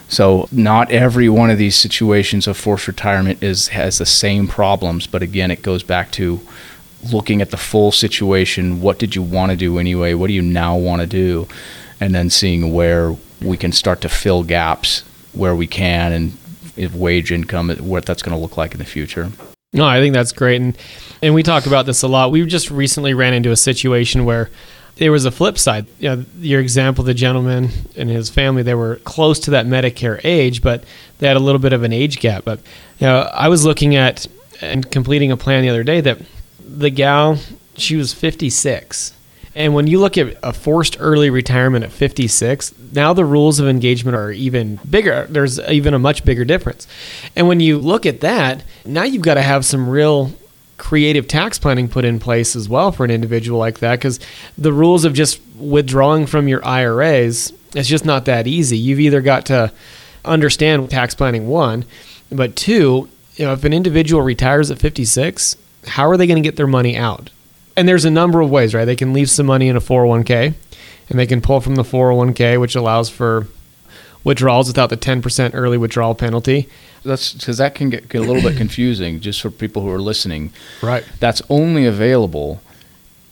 So 0.07 0.47
not 0.51 0.91
every 0.91 1.27
one 1.27 1.50
of 1.50 1.57
these 1.57 1.75
situations 1.75 2.45
of 2.45 2.56
forced 2.56 2.88
retirement 2.88 3.41
is 3.41 3.69
has 3.69 3.97
the 3.97 4.06
same 4.06 4.47
problems, 4.47 5.07
but 5.07 5.23
again, 5.23 5.49
it 5.49 5.63
goes 5.63 5.81
back 5.81 6.11
to 6.11 6.40
looking 7.11 7.42
at 7.42 7.49
the 7.49 7.57
full 7.57 7.92
situation. 7.92 8.80
What 8.80 8.99
did 8.99 9.16
you 9.16 9.23
want 9.23 9.49
to 9.49 9.57
do 9.57 9.80
anyway? 9.80 10.13
What 10.13 10.28
do 10.28 10.33
you 10.33 10.44
now 10.44 10.78
want 10.78 11.02
to 11.02 11.07
do? 11.07 11.47
And 11.99 12.13
then 12.13 12.30
seeing 12.30 12.71
where 12.71 13.16
we 13.42 13.57
can 13.57 13.71
start 13.71 14.02
to 14.02 14.09
fill 14.09 14.44
gaps 14.44 15.04
where 15.33 15.56
we 15.56 15.68
can 15.68 16.11
and 16.11 16.37
if 16.75 16.94
wage 16.94 17.31
income, 17.31 17.69
what 17.69 18.06
that's 18.06 18.21
going 18.21 18.35
to 18.35 18.42
look 18.42 18.57
like 18.57 18.73
in 18.73 18.80
the 18.80 18.85
future. 18.85 19.31
No, 19.73 19.85
I 19.85 19.99
think 19.99 20.13
that's 20.13 20.31
great. 20.31 20.61
And, 20.61 20.77
and 21.21 21.33
we 21.33 21.42
talk 21.42 21.65
about 21.65 21.85
this 21.85 22.03
a 22.03 22.07
lot. 22.07 22.31
We 22.31 22.45
just 22.45 22.69
recently 22.69 23.13
ran 23.13 23.33
into 23.33 23.51
a 23.51 23.56
situation 23.56 24.23
where 24.23 24.51
there 24.97 25.11
was 25.11 25.25
a 25.25 25.31
flip 25.31 25.57
side. 25.57 25.87
You 25.99 26.09
know, 26.09 26.25
your 26.37 26.61
example, 26.61 27.03
the 27.03 27.15
gentleman 27.15 27.69
and 27.95 28.09
his 28.09 28.30
family, 28.30 28.61
they 28.61 28.75
were 28.75 28.97
close 28.97 29.39
to 29.42 29.51
that 29.51 29.65
Medicare 29.65 30.21
age, 30.23 30.61
but 30.61 30.83
they 31.18 31.27
had 31.27 31.37
a 31.37 31.42
little 31.42 31.59
bit 31.59 31.73
of 31.73 31.83
an 31.83 31.92
age 31.92 32.19
gap. 32.19 32.45
But 32.45 32.59
you 32.99 33.07
know, 33.07 33.30
I 33.33 33.49
was 33.49 33.65
looking 33.65 33.95
at 33.95 34.27
and 34.61 34.89
completing 34.92 35.31
a 35.31 35.37
plan 35.37 35.63
the 35.63 35.69
other 35.69 35.83
day 35.83 36.01
that 36.01 36.19
the 36.59 36.89
gal, 36.89 37.39
she 37.75 37.95
was 37.95 38.13
56. 38.13 39.13
And 39.56 39.76
when 39.76 39.88
you 39.88 40.00
look 40.00 40.18
at 40.18 40.36
a 40.42 40.52
forced 40.52 40.98
early 41.00 41.30
retirement 41.30 41.86
at 41.86 41.92
56, 41.92 42.74
now 42.92 43.14
the 43.14 43.26
rules 43.26 43.60
of 43.60 43.68
engagement 43.68 44.16
are 44.18 44.31
even 44.31 44.80
bigger. 44.90 45.28
There's 45.30 45.60
even 45.60 45.94
a 45.94 46.00
much 46.00 46.26
bigger 46.26 46.44
difference. 46.44 46.88
And 47.36 47.48
when 47.48 47.60
you 47.60 47.78
look 47.78 48.06
at 48.06 48.22
that, 48.22 48.64
now 48.86 49.04
you've 49.04 49.22
got 49.22 49.36
to 49.36 49.42
have 49.44 49.64
some 49.66 49.88
real 49.88 50.31
creative 50.78 51.28
tax 51.28 51.60
planning 51.60 51.88
put 51.88 52.04
in 52.04 52.19
place 52.19 52.56
as 52.56 52.68
well 52.68 52.92
for 52.92 53.06
an 53.06 53.12
individual 53.12 53.60
like 53.60 53.80
that 53.80 53.98
because 53.98 54.19
the 54.57 54.74
rules 54.74 55.06
of 55.06 55.14
just 55.14 55.40
withdrawing 55.56 56.26
from 56.26 56.48
your 56.48 56.66
IRAs, 56.66 57.54
it's 57.76 57.88
just 57.88 58.06
not 58.06 58.26
that 58.26 58.48
easy. 58.48 58.78
You've 58.78 59.00
either 59.00 59.22
got 59.22 59.45
to 59.48 59.72
understand 60.26 60.90
tax 60.90 61.14
planning, 61.14 61.48
one, 61.48 61.86
but 62.31 62.56
two, 62.56 63.07
you 63.36 63.45
know, 63.45 63.54
if 63.54 63.64
an 63.64 63.74
individual 63.74 64.24
retires 64.24 64.72
at 64.72 64.80
56, 64.80 65.57
how 65.88 66.07
are 66.10 66.18
they 66.18 66.28
going 66.28 66.42
to 66.42 66.48
get 66.48 66.56
their 66.56 66.68
money 66.68 66.98
out? 66.98 67.30
And 67.75 67.87
there's 67.87 68.06
a 68.06 68.11
number 68.11 68.42
of 68.42 68.49
ways, 68.49 68.73
right? 68.73 68.85
They 68.85 68.95
can 68.95 69.13
leave 69.13 69.30
some 69.30 69.45
money 69.45 69.68
in 69.68 69.75
a 69.75 69.81
401k 69.81 70.53
and 71.09 71.19
they 71.19 71.25
can 71.25 71.42
pull 71.42 71.59
from 71.59 71.75
the 71.75 71.83
401k, 71.83 72.59
which 72.59 72.75
allows 72.75 73.09
for 73.09 73.47
withdrawals 74.23 74.68
without 74.68 74.89
the 74.89 74.97
10% 74.97 75.51
early 75.53 75.77
withdrawal 75.77 76.15
penalty. 76.15 76.69
That's 77.03 77.33
because 77.33 77.57
that 77.57 77.75
can 77.75 77.89
get, 77.89 78.07
get 78.09 78.21
a 78.21 78.25
little 78.25 78.42
bit 78.42 78.57
confusing 78.57 79.19
just 79.19 79.42
for 79.42 79.49
people 79.49 79.81
who 79.81 79.89
are 79.89 80.01
listening. 80.01 80.53
Right. 80.81 81.03
That's 81.19 81.42
only 81.49 81.85
available 81.85 82.61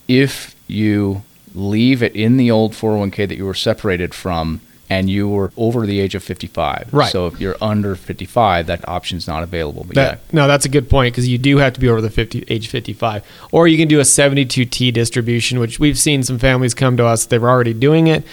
if 0.08 0.56
you 0.68 1.24
leave 1.54 2.02
it 2.04 2.16
in 2.16 2.38
the 2.38 2.52
old 2.52 2.74
401k 2.74 3.28
that 3.28 3.38
you 3.38 3.46
were 3.46 3.54
separated 3.54 4.14
from 4.14 4.62
and 4.92 5.10
you 5.10 5.26
were 5.30 5.54
over 5.56 5.86
the 5.86 6.02
age 6.02 6.16
of 6.16 6.22
55. 6.22 6.90
Right. 6.92 7.10
So 7.10 7.26
if 7.26 7.40
you're 7.40 7.56
under 7.62 7.96
55, 7.96 8.68
that 8.68 8.86
option's 8.90 9.26
not 9.26 9.42
available. 9.42 9.86
But 9.86 9.96
That, 9.96 10.20
No, 10.34 10.48
that's 10.50 10.66
a 10.66 10.70
good 10.70 10.90
point 10.90 11.14
because 11.14 11.30
you 11.30 11.38
do 11.38 11.60
have 11.60 11.72
to 11.74 11.80
be 11.80 11.88
over 11.88 12.02
the 12.02 12.10
50, 12.10 12.44
age 12.50 12.68
55. 12.68 13.24
Or 13.54 13.70
you 13.70 13.78
can 13.78 13.88
do 13.88 14.02
a 14.02 14.04
72T 14.04 14.92
distribution, 14.92 15.60
which 15.60 15.80
we've 15.80 15.98
seen 15.98 16.24
some 16.24 16.38
families 16.38 16.74
come 16.74 16.98
to 16.98 17.06
us, 17.06 17.26
they're 17.26 17.50
already 17.50 17.74
doing 17.74 18.08
it. 18.08 18.26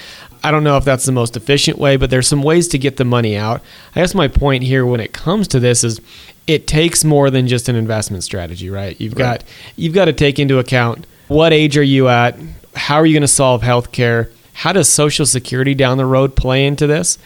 I 0.43 0.51
don't 0.51 0.65
know 0.65 0.77
if 0.77 0.85
that's 0.85 1.05
the 1.07 1.13
most 1.13 1.37
efficient 1.37 1.79
way, 1.79 1.97
but 1.97 2.11
there's 2.11 2.27
some 2.27 2.43
ways 2.43 2.67
to 2.69 2.79
get 2.79 2.97
the 2.97 3.05
money 3.05 3.37
out. 3.37 3.63
I 3.95 4.01
guess 4.01 4.13
my 4.13 4.27
point 4.27 4.65
here 4.65 4.85
when 4.85 4.99
it 4.99 5.13
comes 5.13 5.47
to 5.49 5.61
this 5.61 5.85
is 5.85 6.01
it 6.49 6.67
takes 6.67 7.05
more 7.05 7.31
than 7.31 7.47
just 7.47 7.69
an 7.69 7.77
investment 7.77 8.25
strategy, 8.25 8.69
right? 8.69 9.01
You've 9.01 9.13
Right. 9.13 9.41
got 9.41 9.45
you've 9.77 9.95
got 9.95 10.07
to 10.07 10.13
take 10.13 10.41
into 10.41 10.59
account 10.59 11.07
what 11.29 11.53
age 11.53 11.77
are 11.79 11.85
you 11.85 12.09
at? 12.09 12.37
How 12.75 12.97
are 12.97 13.07
you 13.07 13.13
going 13.15 13.21
to 13.23 13.29
solve 13.29 13.63
healthcare? 13.63 14.29
How 14.59 14.73
does 14.73 14.89
Social 14.89 15.25
Security 15.25 15.73
down 15.73 15.99
the 15.99 16.05
road 16.05 16.35
play 16.35 16.67
into 16.67 16.89
this? 16.89 17.17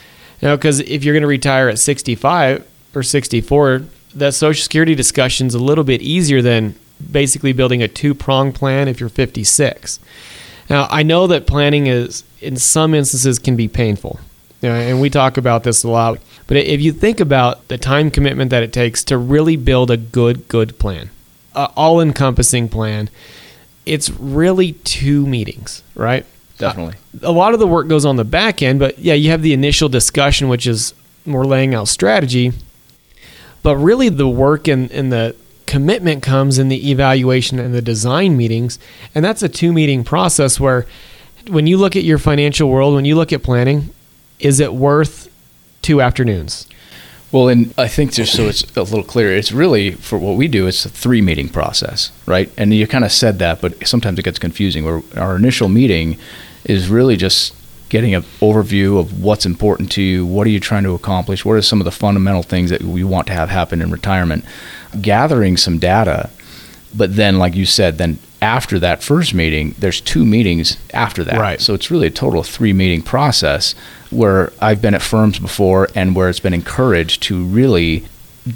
You 0.43 0.49
know, 0.49 0.57
because 0.59 0.81
if 0.81 1.03
you're 1.03 1.15
going 1.15 1.23
to 1.23 1.27
retire 1.29 1.71
at 1.71 1.79
65 1.79 2.69
or 2.95 3.03
64, 3.03 3.85
that 4.17 4.35
Social 4.35 4.63
Security 4.63 4.95
discussion's 4.95 5.55
a 5.55 5.59
little 5.59 5.83
bit 5.83 6.03
easier 6.03 6.43
than 6.43 6.75
basically 7.11 7.55
building 7.55 7.83
a 7.83 7.89
two 7.89 8.13
prong 8.15 8.53
plan 8.53 8.87
if 8.87 9.01
you're 9.01 9.09
56. 9.09 9.99
Now, 10.69 10.87
I 10.91 11.03
know 11.03 11.27
that 11.27 11.47
planning 11.47 11.87
is, 11.87 12.23
in 12.43 12.59
some 12.59 12.93
instances, 12.93 13.39
can 13.39 13.57
be 13.57 13.67
painful. 13.67 14.21
You 14.61 14.69
know, 14.69 14.75
and 14.75 15.01
we 15.01 15.09
talk 15.09 15.39
about 15.39 15.65
this 15.65 15.85
a 15.85 15.89
lot. 15.89 16.19
But 16.47 16.59
if 16.59 16.83
you 16.83 16.93
think 16.93 17.19
about 17.19 17.67
the 17.69 17.79
time 17.79 18.11
commitment 18.11 18.51
that 18.51 18.63
it 18.63 18.75
takes 18.75 19.03
to 19.05 19.17
really 19.17 19.57
build 19.57 19.91
a 19.91 19.97
good, 19.97 20.49
good 20.49 20.79
plan, 20.79 21.09
an 21.55 21.71
all 21.79 21.99
encompassing 21.99 22.69
plan, 22.69 23.09
it's 23.87 24.11
really 24.11 24.73
two 24.85 25.27
meetings, 25.27 25.83
right? 25.95 26.27
Definitely. 26.63 26.95
a 27.23 27.33
lot 27.33 27.55
of 27.55 27.61
the 27.61 27.67
work 27.67 27.89
goes 27.89 28.05
on 28.05 28.17
the 28.17 28.25
back 28.25 28.63
end, 28.63 28.79
but 28.79 28.99
yeah, 28.99 29.15
you 29.15 29.31
have 29.31 29.43
the 29.43 29.53
initial 29.53 29.89
discussion, 29.89 30.49
which 30.49 30.67
is 30.67 30.95
more 31.27 31.45
laying 31.45 31.75
out 31.75 31.89
strategy. 31.89 32.53
But 33.63 33.77
really, 33.77 34.09
the 34.09 34.29
work 34.29 34.69
and, 34.69 34.91
and 34.91 35.13
the 35.13 35.37
commitment 35.67 36.23
comes 36.23 36.59
in 36.59 36.69
the 36.69 36.91
evaluation 36.91 37.59
and 37.59 37.75
the 37.75 37.83
design 37.83 38.37
meetings. 38.37 38.79
And 39.15 39.25
that's 39.25 39.43
a 39.43 39.49
two 39.49 39.73
meeting 39.73 40.05
process 40.05 40.59
where 40.59 40.87
when 41.49 41.67
you 41.67 41.77
look 41.77 41.97
at 41.97 42.05
your 42.05 42.19
financial 42.19 42.69
world, 42.69 42.95
when 42.95 43.05
you 43.05 43.15
look 43.15 43.33
at 43.33 43.43
planning, 43.43 43.91
is 44.39 44.61
it 44.61 44.75
worth 44.75 45.29
two 45.81 46.01
afternoons? 46.01 46.69
Well, 47.31 47.49
and 47.49 47.73
I 47.79 47.89
think 47.89 48.13
just 48.13 48.35
so 48.37 48.45
it's 48.45 48.63
a 48.77 48.83
little 48.83 49.03
clearer, 49.03 49.33
it's 49.33 49.53
really 49.53 49.93
for 49.93 50.19
what 50.19 50.37
we 50.37 50.49
do. 50.49 50.67
It's 50.67 50.85
a 50.85 50.91
three 50.91 51.23
meeting 51.23 51.49
process, 51.49 52.13
right? 52.27 52.53
And 52.59 52.75
you 52.75 52.87
kind 52.87 53.05
of 53.05 53.13
said 53.13 53.39
that, 53.39 53.63
but 53.63 53.87
sometimes 53.87 54.19
it 54.19 54.23
gets 54.23 54.39
confusing. 54.39 54.85
Where 54.85 55.01
our 55.17 55.37
initial 55.37 55.71
meeting 55.71 56.19
is 56.65 56.89
really 56.89 57.17
just 57.17 57.55
getting 57.89 58.15
an 58.15 58.23
overview 58.41 58.99
of 58.99 59.23
what's 59.23 59.45
important 59.45 59.93
to 59.93 60.01
you, 60.01 60.25
what 60.25 60.47
are 60.47 60.51
you 60.51 60.59
trying 60.59 60.83
to 60.83 60.95
accomplish, 60.95 61.45
what 61.45 61.53
are 61.53 61.63
some 61.63 61.79
of 61.79 61.85
the 61.85 61.91
fundamental 61.91 62.43
things 62.43 62.71
that 62.71 62.83
we 62.83 63.05
want 63.05 63.27
to 63.27 63.35
have 63.35 63.51
happen 63.51 63.83
in 63.83 63.91
retirement, 63.91 64.45
gathering 65.03 65.59
some 65.59 65.79
data. 65.79 66.31
But 66.95 67.17
then, 67.17 67.39
like 67.39 67.55
you 67.55 67.67
said, 67.67 67.99
then 67.99 68.19
after 68.41 68.79
that 68.79 69.03
first 69.03 69.35
meeting, 69.35 69.75
there's 69.79 70.01
two 70.01 70.25
meetings 70.25 70.79
after 70.95 71.23
that. 71.25 71.39
Right. 71.39 71.61
So 71.61 71.75
it's 71.75 71.91
really 71.91 72.07
a 72.07 72.11
total 72.11 72.43
three 72.43 72.73
meeting 72.73 73.03
process 73.03 73.75
where 74.11 74.53
I've 74.61 74.81
been 74.81 74.95
at 74.95 75.03
firms 75.03 75.39
before 75.39 75.89
and 75.95 76.17
where 76.17 76.29
it's 76.29 76.41
been 76.41 76.55
encouraged 76.55 77.23
to 77.25 77.45
really 77.45 78.05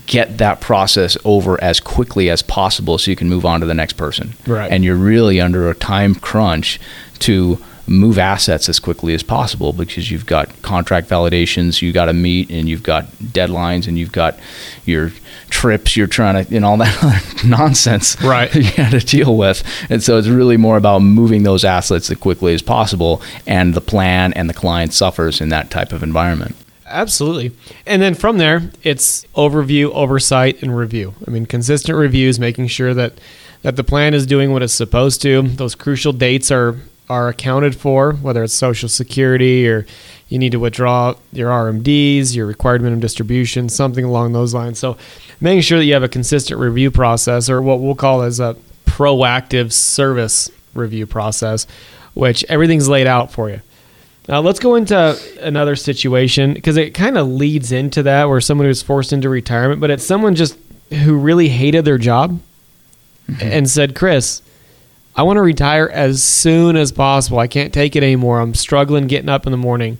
get 0.06 0.38
that 0.38 0.60
process 0.60 1.16
over 1.24 1.62
as 1.62 1.78
quickly 1.78 2.28
as 2.28 2.42
possible 2.42 2.98
so 2.98 3.10
you 3.10 3.16
can 3.16 3.28
move 3.28 3.44
on 3.44 3.60
to 3.60 3.66
the 3.66 3.74
next 3.74 3.94
person. 3.94 4.32
Right. 4.46 4.70
And 4.70 4.82
you're 4.82 4.96
really 4.96 5.40
under 5.40 5.70
a 5.70 5.74
time 5.74 6.14
crunch 6.14 6.80
to 7.20 7.62
move 7.86 8.18
assets 8.18 8.68
as 8.68 8.80
quickly 8.80 9.14
as 9.14 9.22
possible 9.22 9.72
because 9.72 10.10
you've 10.10 10.26
got 10.26 10.62
contract 10.62 11.08
validations 11.08 11.80
you 11.80 11.92
got 11.92 12.06
to 12.06 12.12
meet 12.12 12.50
and 12.50 12.68
you've 12.68 12.82
got 12.82 13.04
deadlines 13.22 13.86
and 13.86 13.98
you've 13.98 14.12
got 14.12 14.38
your 14.84 15.12
trips 15.50 15.96
you're 15.96 16.06
trying 16.06 16.44
to 16.44 16.56
and 16.56 16.64
all 16.64 16.76
that 16.76 16.96
other 17.04 17.48
nonsense 17.48 18.20
Right. 18.22 18.52
you 18.54 18.72
got 18.76 18.90
to 18.90 19.00
deal 19.00 19.36
with 19.36 19.62
and 19.88 20.02
so 20.02 20.18
it's 20.18 20.28
really 20.28 20.56
more 20.56 20.76
about 20.76 21.00
moving 21.00 21.44
those 21.44 21.64
assets 21.64 22.10
as 22.10 22.18
quickly 22.18 22.54
as 22.54 22.62
possible 22.62 23.22
and 23.46 23.74
the 23.74 23.80
plan 23.80 24.32
and 24.32 24.50
the 24.50 24.54
client 24.54 24.92
suffers 24.92 25.40
in 25.40 25.48
that 25.50 25.70
type 25.70 25.92
of 25.92 26.02
environment 26.02 26.56
Absolutely. 26.88 27.50
And 27.84 28.00
then 28.00 28.14
from 28.14 28.38
there, 28.38 28.70
it's 28.84 29.24
overview, 29.34 29.90
oversight, 29.92 30.62
and 30.62 30.76
review. 30.76 31.14
I 31.26 31.32
mean, 31.32 31.44
consistent 31.46 31.98
reviews, 31.98 32.38
making 32.38 32.68
sure 32.68 32.94
that 32.94 33.14
that 33.62 33.74
the 33.74 33.82
plan 33.82 34.14
is 34.14 34.26
doing 34.26 34.52
what 34.52 34.62
it's 34.62 34.72
supposed 34.72 35.20
to. 35.22 35.42
Those 35.42 35.74
crucial 35.74 36.12
dates 36.12 36.52
are 36.52 36.76
are 37.08 37.28
accounted 37.28 37.76
for, 37.76 38.12
whether 38.14 38.42
it's 38.42 38.54
Social 38.54 38.88
Security 38.88 39.68
or 39.68 39.86
you 40.28 40.38
need 40.38 40.52
to 40.52 40.58
withdraw 40.58 41.14
your 41.32 41.50
RMDs, 41.50 42.34
your 42.34 42.46
required 42.46 42.82
minimum 42.82 43.00
distribution, 43.00 43.68
something 43.68 44.04
along 44.04 44.32
those 44.32 44.54
lines. 44.54 44.78
So, 44.78 44.96
making 45.40 45.62
sure 45.62 45.78
that 45.78 45.84
you 45.84 45.92
have 45.92 46.02
a 46.02 46.08
consistent 46.08 46.58
review 46.58 46.90
process, 46.90 47.48
or 47.48 47.62
what 47.62 47.80
we'll 47.80 47.94
call 47.94 48.22
as 48.22 48.40
a 48.40 48.56
proactive 48.86 49.72
service 49.72 50.50
review 50.74 51.06
process, 51.06 51.66
which 52.14 52.44
everything's 52.48 52.88
laid 52.88 53.06
out 53.06 53.30
for 53.30 53.50
you. 53.50 53.60
Now 54.28 54.40
let's 54.40 54.58
go 54.58 54.74
into 54.74 55.20
another 55.40 55.76
situation 55.76 56.54
because 56.54 56.76
it 56.76 56.94
kind 56.94 57.16
of 57.16 57.28
leads 57.28 57.70
into 57.70 58.02
that 58.04 58.28
where 58.28 58.40
someone 58.40 58.66
who's 58.66 58.82
forced 58.82 59.12
into 59.12 59.28
retirement, 59.28 59.80
but 59.80 59.90
it's 59.90 60.04
someone 60.04 60.34
just 60.34 60.58
who 60.90 61.16
really 61.16 61.48
hated 61.48 61.84
their 61.84 61.98
job 61.98 62.40
mm-hmm. 63.30 63.42
and 63.42 63.70
said, 63.70 63.94
"Chris, 63.94 64.42
I 65.16 65.22
want 65.22 65.38
to 65.38 65.42
retire 65.42 65.88
as 65.88 66.22
soon 66.22 66.76
as 66.76 66.92
possible. 66.92 67.38
I 67.38 67.46
can't 67.46 67.72
take 67.72 67.96
it 67.96 68.02
anymore. 68.02 68.38
I'm 68.38 68.54
struggling 68.54 69.06
getting 69.06 69.30
up 69.30 69.46
in 69.46 69.50
the 69.50 69.56
morning. 69.56 69.96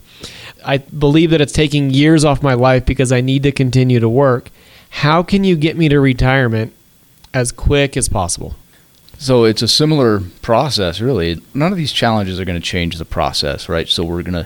I 0.63 0.77
believe 0.77 1.31
that 1.31 1.41
it's 1.41 1.53
taking 1.53 1.89
years 1.89 2.23
off 2.23 2.43
my 2.43 2.53
life 2.53 2.85
because 2.85 3.11
I 3.11 3.21
need 3.21 3.41
to 3.43 3.51
continue 3.51 3.99
to 3.99 4.09
work. 4.09 4.51
How 4.89 5.23
can 5.23 5.43
you 5.43 5.55
get 5.55 5.75
me 5.75 5.89
to 5.89 5.99
retirement 5.99 6.71
as 7.33 7.51
quick 7.51 7.97
as 7.97 8.07
possible?" 8.07 8.55
So 9.17 9.45
it's 9.45 9.63
a 9.63 9.67
similar 9.67 10.21
process, 10.43 11.01
really. 11.01 11.41
None 11.55 11.71
of 11.71 11.77
these 11.77 11.91
challenges 11.91 12.39
are 12.39 12.45
going 12.45 12.59
to 12.59 12.65
change 12.65 12.97
the 12.97 13.05
process, 13.05 13.67
right? 13.67 13.89
So 13.89 14.03
we're 14.03 14.21
going 14.21 14.45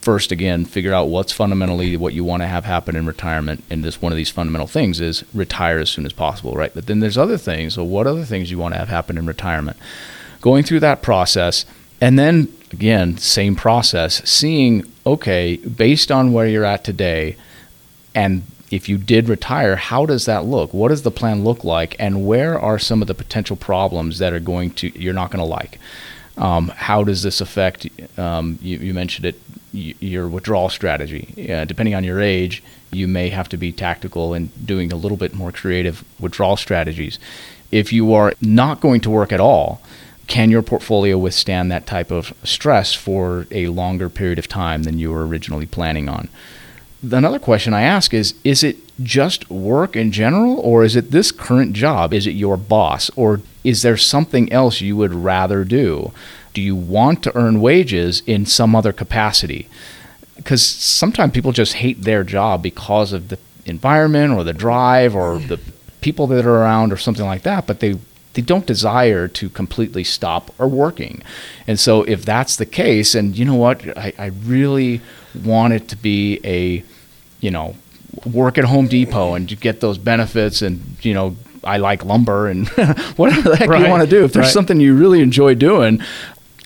first, 0.00 0.32
again, 0.32 0.64
figure 0.64 0.92
out 0.92 1.08
what's 1.08 1.32
fundamentally 1.32 1.96
what 1.96 2.14
you 2.14 2.24
want 2.24 2.42
to 2.42 2.46
have 2.46 2.64
happen 2.64 2.96
in 2.96 3.06
retirement. 3.06 3.64
And 3.70 3.84
this 3.84 4.00
one 4.00 4.12
of 4.12 4.16
these 4.16 4.30
fundamental 4.30 4.66
things 4.66 5.00
is 5.00 5.24
retire 5.34 5.78
as 5.78 5.90
soon 5.90 6.06
as 6.06 6.12
possible, 6.12 6.54
right? 6.54 6.72
But 6.74 6.86
then 6.86 7.00
there's 7.00 7.18
other 7.18 7.38
things. 7.38 7.74
So 7.74 7.84
what 7.84 8.06
other 8.06 8.24
things 8.24 8.50
you 8.50 8.58
want 8.58 8.74
to 8.74 8.78
have 8.78 8.88
happen 8.88 9.18
in 9.18 9.26
retirement? 9.26 9.76
Going 10.40 10.64
through 10.64 10.80
that 10.80 11.02
process, 11.02 11.66
and 12.00 12.18
then 12.18 12.48
again, 12.72 13.18
same 13.18 13.56
process, 13.56 14.22
seeing 14.28 14.90
okay, 15.06 15.56
based 15.56 16.10
on 16.10 16.32
where 16.32 16.46
you're 16.46 16.64
at 16.64 16.84
today, 16.84 17.36
and 18.14 18.42
if 18.70 18.88
you 18.88 18.98
did 18.98 19.28
retire, 19.28 19.76
how 19.76 20.06
does 20.06 20.26
that 20.26 20.44
look? 20.44 20.72
What 20.72 20.88
does 20.88 21.02
the 21.02 21.10
plan 21.10 21.42
look 21.42 21.64
like? 21.64 21.96
And 21.98 22.26
where 22.26 22.58
are 22.58 22.78
some 22.78 23.02
of 23.02 23.08
the 23.08 23.14
potential 23.14 23.56
problems 23.56 24.18
that 24.18 24.32
are 24.32 24.40
going 24.40 24.70
to 24.72 24.88
you're 24.98 25.14
not 25.14 25.30
going 25.30 25.44
to 25.44 25.50
like? 25.50 25.78
Um, 26.36 26.68
how 26.68 27.04
does 27.04 27.22
this 27.22 27.40
affect? 27.40 27.88
Um, 28.18 28.58
you, 28.62 28.78
you 28.78 28.94
mentioned 28.94 29.26
it, 29.26 29.40
your 29.72 30.28
withdrawal 30.28 30.68
strategy. 30.68 31.50
Uh, 31.50 31.64
depending 31.64 31.94
on 31.94 32.04
your 32.04 32.20
age, 32.20 32.62
you 32.90 33.06
may 33.06 33.28
have 33.28 33.48
to 33.50 33.56
be 33.56 33.72
tactical 33.72 34.34
and 34.34 34.66
doing 34.66 34.92
a 34.92 34.96
little 34.96 35.16
bit 35.16 35.34
more 35.34 35.52
creative 35.52 36.04
withdrawal 36.18 36.56
strategies. 36.56 37.18
If 37.70 37.92
you 37.92 38.12
are 38.14 38.34
not 38.40 38.80
going 38.80 39.00
to 39.02 39.10
work 39.10 39.32
at 39.32 39.40
all, 39.40 39.80
can 40.26 40.50
your 40.50 40.62
portfolio 40.62 41.18
withstand 41.18 41.70
that 41.70 41.86
type 41.86 42.10
of 42.10 42.32
stress 42.44 42.94
for 42.94 43.46
a 43.50 43.68
longer 43.68 44.08
period 44.08 44.38
of 44.38 44.48
time 44.48 44.84
than 44.84 44.98
you 44.98 45.10
were 45.10 45.26
originally 45.26 45.66
planning 45.66 46.08
on? 46.08 46.28
another 47.02 47.38
question 47.38 47.72
I 47.72 47.82
ask 47.82 48.12
is 48.12 48.34
is 48.44 48.62
it 48.62 48.76
just 49.02 49.50
work 49.50 49.96
in 49.96 50.12
general 50.12 50.60
or 50.60 50.84
is 50.84 50.96
it 50.96 51.10
this 51.10 51.32
current 51.32 51.72
job? 51.72 52.12
Is 52.12 52.26
it 52.26 52.32
your 52.32 52.56
boss 52.56 53.10
or 53.16 53.40
is 53.64 53.82
there 53.82 53.96
something 53.96 54.52
else 54.52 54.80
you 54.80 54.96
would 54.96 55.14
rather 55.14 55.64
do? 55.64 56.12
Do 56.54 56.60
you 56.60 56.74
want 56.76 57.22
to 57.24 57.36
earn 57.36 57.60
wages 57.60 58.22
in 58.26 58.46
some 58.46 58.74
other 58.74 58.92
capacity? 58.92 59.68
Because 60.36 60.62
sometimes 60.64 61.32
people 61.32 61.52
just 61.52 61.74
hate 61.74 62.02
their 62.02 62.24
job 62.24 62.62
because 62.62 63.12
of 63.12 63.28
the 63.28 63.38
environment 63.66 64.32
or 64.32 64.42
the 64.42 64.52
drive 64.54 65.14
or 65.14 65.38
the 65.38 65.60
people 66.00 66.26
that 66.28 66.46
are 66.46 66.56
around 66.56 66.92
or 66.92 66.96
something 66.96 67.26
like 67.26 67.42
that, 67.42 67.66
but 67.66 67.80
they 67.80 67.96
they 68.32 68.42
don't 68.42 68.64
desire 68.64 69.26
to 69.26 69.48
completely 69.50 70.04
stop 70.04 70.54
or 70.58 70.68
working. 70.68 71.20
And 71.66 71.80
so 71.80 72.04
if 72.04 72.24
that's 72.24 72.54
the 72.56 72.64
case, 72.64 73.16
and 73.16 73.36
you 73.36 73.44
know 73.44 73.56
what, 73.56 73.84
I, 73.98 74.12
I 74.18 74.26
really 74.26 75.00
want 75.44 75.72
it 75.72 75.88
to 75.88 75.96
be 75.96 76.40
a, 76.44 76.84
you 77.40 77.50
know, 77.50 77.74
work 78.24 78.56
at 78.56 78.64
Home 78.66 78.86
Depot 78.86 79.34
and 79.34 79.48
get 79.60 79.80
those 79.80 79.98
benefits 79.98 80.62
and, 80.62 80.80
you 81.02 81.12
know, 81.12 81.34
I 81.64 81.78
like 81.78 82.04
lumber 82.04 82.46
and 82.48 82.68
whatever 83.16 83.50
the 83.50 83.56
heck 83.56 83.68
Right. 83.68 83.82
you 83.82 83.90
want 83.90 84.04
to 84.04 84.08
do. 84.08 84.24
If 84.24 84.32
there's 84.32 84.44
Right. 84.46 84.52
something 84.52 84.78
you 84.78 84.94
really 84.94 85.22
enjoy 85.22 85.54
doing, 85.56 86.00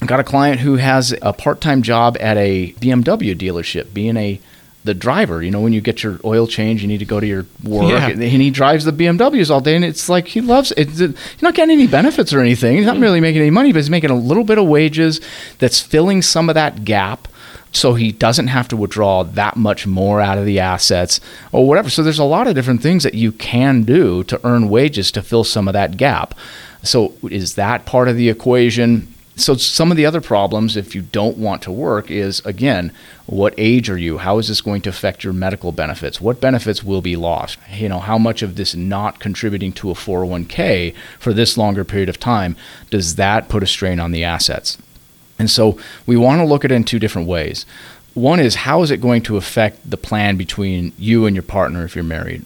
I 0.04 0.06
got 0.06 0.20
a 0.20 0.24
client 0.24 0.60
who 0.60 0.76
has 0.76 1.14
a 1.22 1.32
part-time 1.32 1.80
job 1.82 2.18
at 2.20 2.36
a 2.36 2.74
BMW 2.74 3.34
dealership, 3.34 3.94
being 3.94 4.18
a 4.18 4.38
the 4.84 4.92
driver. 4.92 5.42
You 5.42 5.50
know, 5.50 5.62
when 5.62 5.72
you 5.72 5.80
get 5.80 6.02
your 6.02 6.20
oil 6.26 6.46
change, 6.46 6.82
you 6.82 6.88
need 6.88 6.98
to 6.98 7.06
go 7.06 7.18
to 7.18 7.26
your 7.26 7.46
work, 7.62 7.88
Yeah. 7.90 8.08
and 8.08 8.22
he 8.22 8.50
drives 8.50 8.84
the 8.84 8.92
BMWs 8.92 9.50
all 9.50 9.62
day, 9.62 9.74
and 9.76 9.82
it's 9.82 10.10
like 10.10 10.28
he 10.28 10.42
loves 10.42 10.72
it. 10.76 10.90
He's 10.90 11.40
not 11.40 11.54
getting 11.54 11.72
any 11.72 11.86
benefits 11.86 12.34
or 12.34 12.40
anything. 12.40 12.76
He's 12.76 12.84
not 12.84 12.98
really 12.98 13.18
making 13.18 13.40
any 13.40 13.48
money, 13.50 13.72
but 13.72 13.78
he's 13.78 13.88
making 13.88 14.10
a 14.10 14.14
little 14.14 14.44
bit 14.44 14.58
of 14.58 14.66
wages 14.66 15.22
that's 15.58 15.80
filling 15.80 16.20
some 16.20 16.50
of 16.50 16.54
that 16.56 16.84
gap. 16.84 17.26
So 17.72 17.94
he 17.94 18.12
doesn't 18.12 18.48
have 18.48 18.68
to 18.68 18.76
withdraw 18.76 19.22
that 19.24 19.56
much 19.56 19.86
more 19.86 20.20
out 20.20 20.36
of 20.36 20.44
the 20.44 20.60
assets 20.60 21.18
or 21.50 21.66
whatever. 21.66 21.88
So 21.88 22.02
there's 22.02 22.18
a 22.18 22.24
lot 22.24 22.46
of 22.46 22.54
different 22.54 22.82
things 22.82 23.04
that 23.04 23.14
you 23.14 23.32
can 23.32 23.84
do 23.84 24.22
to 24.24 24.38
earn 24.44 24.68
wages 24.68 25.10
to 25.12 25.22
fill 25.22 25.44
some 25.44 25.66
of 25.66 25.72
that 25.72 25.96
gap. 25.96 26.34
So 26.82 27.14
is 27.30 27.54
that 27.54 27.86
part 27.86 28.08
of 28.08 28.16
the 28.16 28.28
equation? 28.28 29.08
So 29.36 29.54
some 29.56 29.90
of 29.90 29.96
the 29.96 30.06
other 30.06 30.20
problems 30.20 30.76
if 30.76 30.94
you 30.94 31.02
don't 31.02 31.36
want 31.36 31.60
to 31.62 31.72
work 31.72 32.08
is 32.10 32.40
again, 32.44 32.92
what 33.26 33.52
age 33.58 33.90
are 33.90 33.98
you? 33.98 34.18
How 34.18 34.38
is 34.38 34.46
this 34.46 34.60
going 34.60 34.82
to 34.82 34.90
affect 34.90 35.24
your 35.24 35.32
medical 35.32 35.72
benefits? 35.72 36.20
What 36.20 36.40
benefits 36.40 36.84
will 36.84 37.02
be 37.02 37.16
lost? 37.16 37.58
You 37.72 37.88
know, 37.88 37.98
how 37.98 38.16
much 38.16 38.42
of 38.42 38.54
this 38.54 38.76
not 38.76 39.18
contributing 39.18 39.72
to 39.74 39.90
a 39.90 39.94
401k 39.94 40.94
for 41.18 41.32
this 41.32 41.58
longer 41.58 41.84
period 41.84 42.08
of 42.08 42.20
time 42.20 42.54
does 42.90 43.16
that 43.16 43.48
put 43.48 43.64
a 43.64 43.66
strain 43.66 43.98
on 43.98 44.12
the 44.12 44.22
assets? 44.22 44.78
And 45.36 45.50
so 45.50 45.78
we 46.06 46.16
want 46.16 46.40
to 46.40 46.46
look 46.46 46.64
at 46.64 46.70
it 46.70 46.76
in 46.76 46.84
two 46.84 47.00
different 47.00 47.26
ways. 47.26 47.66
One 48.14 48.38
is 48.38 48.54
how 48.54 48.82
is 48.82 48.92
it 48.92 49.00
going 49.00 49.22
to 49.22 49.36
affect 49.36 49.90
the 49.90 49.96
plan 49.96 50.36
between 50.36 50.92
you 50.96 51.26
and 51.26 51.34
your 51.34 51.42
partner 51.42 51.84
if 51.84 51.96
you're 51.96 52.04
married? 52.04 52.44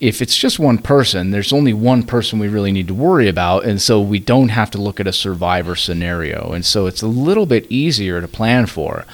If 0.00 0.22
it's 0.22 0.36
just 0.36 0.58
one 0.58 0.78
person, 0.78 1.30
there's 1.30 1.52
only 1.52 1.72
one 1.72 2.04
person 2.04 2.38
we 2.38 2.48
really 2.48 2.70
need 2.70 2.88
to 2.88 2.94
worry 2.94 3.28
about. 3.28 3.64
And 3.64 3.82
so 3.82 4.00
we 4.00 4.20
don't 4.20 4.50
have 4.50 4.70
to 4.72 4.80
look 4.80 5.00
at 5.00 5.06
a 5.06 5.12
survivor 5.12 5.74
scenario. 5.74 6.52
And 6.52 6.64
so 6.64 6.86
it's 6.86 7.02
a 7.02 7.08
little 7.08 7.46
bit 7.46 7.66
easier 7.70 8.20
to 8.20 8.28
plan 8.28 8.66
for. 8.66 9.04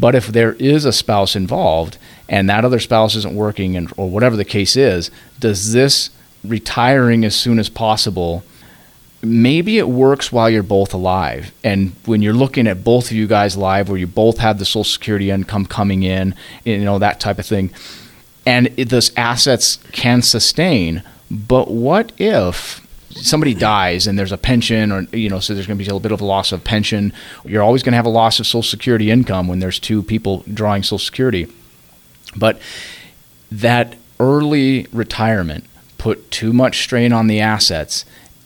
But 0.00 0.14
if 0.14 0.28
there 0.28 0.54
is 0.54 0.84
a 0.84 0.92
spouse 0.92 1.36
involved 1.36 1.98
and 2.28 2.48
that 2.48 2.64
other 2.64 2.80
spouse 2.80 3.14
isn't 3.14 3.34
working 3.34 3.76
and, 3.76 3.92
or 3.96 4.08
whatever 4.08 4.36
the 4.36 4.44
case 4.44 4.76
is, 4.76 5.10
does 5.38 5.72
this 5.72 6.10
retiring 6.42 7.24
as 7.24 7.36
soon 7.36 7.58
as 7.58 7.68
possible 7.68 8.44
maybe 9.24 9.78
it 9.78 9.88
works 9.88 10.30
while 10.30 10.50
you're 10.50 10.62
both 10.62 10.94
alive. 10.94 11.52
And 11.64 11.92
when 12.04 12.22
you're 12.22 12.34
looking 12.34 12.66
at 12.66 12.84
both 12.84 13.06
of 13.06 13.12
you 13.12 13.26
guys 13.26 13.56
live, 13.56 13.88
where 13.88 13.98
you 13.98 14.06
both 14.06 14.38
have 14.38 14.58
the 14.58 14.64
Social 14.64 14.84
Security 14.84 15.30
income 15.30 15.66
coming 15.66 16.02
in, 16.02 16.34
you 16.64 16.84
know, 16.84 16.98
that 16.98 17.20
type 17.20 17.38
of 17.38 17.46
thing, 17.46 17.70
and 18.46 18.72
it, 18.76 18.90
those 18.90 19.12
assets 19.16 19.78
can 19.92 20.22
sustain. 20.22 21.02
But 21.30 21.70
what 21.70 22.12
if 22.18 22.86
somebody 23.10 23.54
dies 23.54 24.06
and 24.06 24.18
there's 24.18 24.32
a 24.32 24.38
pension, 24.38 24.92
or, 24.92 25.02
you 25.16 25.28
know, 25.28 25.40
so 25.40 25.54
there's 25.54 25.66
going 25.66 25.78
to 25.78 25.82
be 25.82 25.88
a 25.88 25.92
little 25.92 26.00
bit 26.00 26.12
of 26.12 26.20
a 26.20 26.24
loss 26.24 26.52
of 26.52 26.64
pension? 26.64 27.12
You're 27.44 27.62
always 27.62 27.82
going 27.82 27.92
to 27.92 27.96
have 27.96 28.06
a 28.06 28.10
loss 28.10 28.40
of 28.40 28.46
Social 28.46 28.62
Security 28.62 29.10
income 29.10 29.48
when 29.48 29.60
there's 29.60 29.78
two 29.78 30.02
people 30.02 30.44
drawing 30.52 30.82
Social 30.82 30.98
Security. 30.98 31.46
But 32.36 32.60
that 33.50 33.96
early 34.20 34.86
retirement 34.92 35.64
put 35.98 36.30
too 36.30 36.52
much 36.52 36.82
strain 36.82 37.12
on 37.12 37.28
the 37.28 37.40
assets 37.40 38.04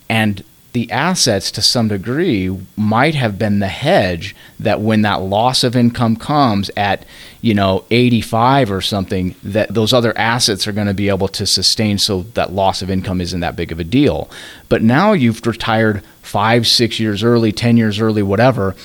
and 0.09 0.45
the 0.73 0.91
assets 0.91 1.51
to 1.53 1.63
some 1.63 1.89
degree 1.89 2.57
might 2.77 3.15
have 3.15 3.39
been 3.39 3.59
the 3.59 3.69
hedge 3.69 4.37
that 4.61 4.81
when 4.81 5.03
that 5.03 5.23
loss 5.23 5.65
of 5.65 5.75
income 5.75 6.17
comes 6.17 6.71
at 6.77 7.05
you 7.41 7.55
know 7.55 7.85
85 7.91 8.71
or 8.71 8.81
something 8.81 9.35
that 9.43 9.73
those 9.73 9.93
other 9.93 10.17
assets 10.17 10.67
are 10.67 10.73
going 10.73 10.87
to 10.87 10.95
be 10.95 11.09
able 11.09 11.29
to 11.29 11.47
sustain 11.47 11.99
so 11.99 12.23
that 12.35 12.53
loss 12.53 12.83
of 12.83 12.91
income 12.91 13.21
isn't 13.21 13.41
that 13.41 13.57
big 13.57 13.73
of 13.73 13.81
a 13.81 13.85
deal. 13.85 14.31
But 14.69 14.83
now 14.83 15.13
you've 15.13 15.45
retired 15.47 16.03
5 16.23 16.67
6 16.67 17.01
years 17.01 17.23
early 17.23 17.53
10 17.53 17.77
years 17.79 17.99
early 18.01 18.23
whatever 18.23 18.77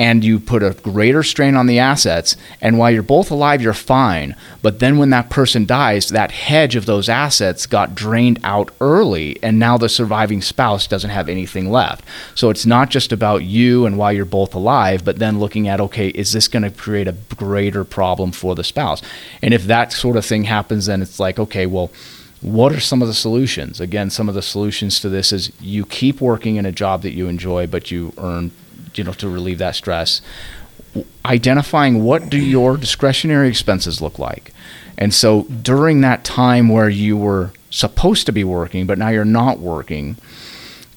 and 0.00 0.24
you 0.24 0.40
put 0.40 0.62
a 0.62 0.70
greater 0.82 1.22
strain 1.22 1.54
on 1.54 1.66
the 1.66 1.78
assets. 1.78 2.34
And 2.62 2.78
while 2.78 2.90
you're 2.90 3.02
both 3.02 3.30
alive, 3.30 3.60
you're 3.60 3.74
fine. 3.74 4.34
But 4.62 4.78
then 4.78 4.96
when 4.96 5.10
that 5.10 5.28
person 5.28 5.66
dies, 5.66 6.08
that 6.08 6.30
hedge 6.30 6.74
of 6.74 6.86
those 6.86 7.10
assets 7.10 7.66
got 7.66 7.94
drained 7.94 8.40
out 8.42 8.70
early, 8.80 9.38
and 9.42 9.58
now 9.58 9.76
the 9.76 9.90
surviving 9.90 10.40
spouse 10.40 10.86
doesn't 10.86 11.10
have 11.10 11.28
anything 11.28 11.70
left. 11.70 12.02
So 12.34 12.48
it's 12.48 12.64
not 12.64 12.88
just 12.88 13.12
about 13.12 13.44
you 13.44 13.84
and 13.84 13.98
while 13.98 14.10
you're 14.10 14.24
both 14.24 14.54
alive, 14.54 15.04
but 15.04 15.18
then 15.18 15.38
looking 15.38 15.68
at, 15.68 15.82
okay, 15.82 16.08
is 16.08 16.32
this 16.32 16.48
going 16.48 16.62
to 16.62 16.70
create 16.70 17.06
a 17.06 17.16
greater 17.36 17.84
problem 17.84 18.32
for 18.32 18.54
the 18.54 18.64
spouse? 18.64 19.02
And 19.42 19.52
if 19.52 19.64
that 19.64 19.92
sort 19.92 20.16
of 20.16 20.24
thing 20.24 20.44
happens, 20.44 20.86
then 20.86 21.02
it's 21.02 21.20
like, 21.20 21.38
okay, 21.38 21.66
well, 21.66 21.90
what 22.40 22.72
are 22.72 22.80
some 22.80 23.02
of 23.02 23.08
the 23.08 23.12
solutions? 23.12 23.82
Again, 23.82 24.08
some 24.08 24.30
of 24.30 24.34
the 24.34 24.40
solutions 24.40 24.98
to 25.00 25.10
this 25.10 25.30
is 25.30 25.52
you 25.60 25.84
keep 25.84 26.22
working 26.22 26.56
in 26.56 26.64
a 26.64 26.72
job 26.72 27.02
that 27.02 27.12
you 27.12 27.28
enjoy, 27.28 27.66
but 27.66 27.90
you 27.90 28.14
earn 28.16 28.50
you 28.94 29.04
know 29.04 29.12
to 29.14 29.28
relieve 29.28 29.58
that 29.58 29.74
stress. 29.74 30.20
Identifying 31.24 32.02
what 32.02 32.30
do 32.30 32.38
your 32.38 32.76
discretionary 32.76 33.48
expenses 33.48 34.00
look 34.00 34.18
like. 34.18 34.52
And 34.98 35.14
so 35.14 35.44
during 35.44 36.00
that 36.00 36.24
time 36.24 36.68
where 36.68 36.88
you 36.88 37.16
were 37.16 37.52
supposed 37.70 38.26
to 38.26 38.32
be 38.32 38.44
working 38.44 38.86
but 38.86 38.98
now 38.98 39.08
you're 39.08 39.24
not 39.24 39.60
working 39.60 40.16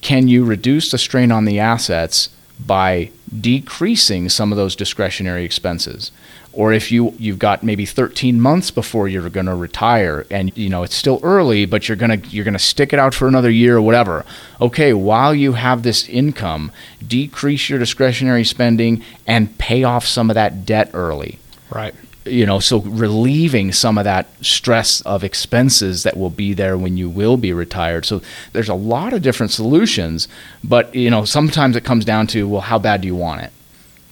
can 0.00 0.28
you 0.28 0.44
reduce 0.44 0.90
the 0.90 0.98
strain 0.98 1.30
on 1.30 1.44
the 1.44 1.58
assets 1.58 2.28
by 2.64 3.10
decreasing 3.40 4.28
some 4.28 4.52
of 4.52 4.56
those 4.56 4.76
discretionary 4.76 5.44
expenses 5.44 6.10
or 6.54 6.72
if 6.72 6.90
you 6.90 7.14
you've 7.18 7.38
got 7.38 7.62
maybe 7.62 7.84
13 7.84 8.40
months 8.40 8.70
before 8.70 9.08
you're 9.08 9.28
going 9.28 9.46
to 9.46 9.54
retire 9.54 10.26
and 10.30 10.56
you 10.56 10.68
know 10.68 10.82
it's 10.82 10.94
still 10.94 11.20
early 11.22 11.66
but 11.66 11.88
you're 11.88 11.96
going 11.96 12.20
to 12.20 12.28
you're 12.28 12.44
going 12.44 12.52
to 12.52 12.58
stick 12.58 12.92
it 12.92 12.98
out 12.98 13.14
for 13.14 13.28
another 13.28 13.50
year 13.50 13.76
or 13.76 13.82
whatever. 13.82 14.24
Okay 14.60 14.92
while 14.92 15.34
you 15.34 15.52
have 15.52 15.82
this 15.82 16.08
income 16.08 16.70
decrease 17.06 17.68
your 17.68 17.78
discretionary 17.78 18.44
spending 18.44 19.02
and 19.26 19.56
pay 19.58 19.84
off 19.84 20.06
some 20.06 20.30
of 20.30 20.34
that 20.34 20.64
debt 20.64 20.90
early. 20.94 21.38
Right. 21.70 21.94
you 22.24 22.46
know 22.46 22.60
so 22.60 22.80
relieving 22.80 23.72
some 23.72 23.98
of 23.98 24.04
that 24.04 24.28
stress 24.40 25.00
of 25.02 25.24
expenses 25.24 26.04
that 26.04 26.16
will 26.16 26.30
be 26.30 26.54
there 26.54 26.78
when 26.78 26.96
you 26.96 27.08
will 27.10 27.36
be 27.36 27.52
retired. 27.52 28.04
So 28.06 28.22
there's 28.52 28.68
a 28.68 28.74
lot 28.74 29.12
of 29.12 29.22
different 29.22 29.52
solutions 29.52 30.28
but 30.62 30.94
you 30.94 31.10
know 31.10 31.24
sometimes 31.24 31.76
it 31.76 31.84
comes 31.84 32.04
down 32.04 32.26
to 32.28 32.48
well 32.48 32.60
how 32.60 32.78
bad 32.78 33.00
do 33.00 33.08
you 33.08 33.16
want 33.16 33.42
it 33.42 33.52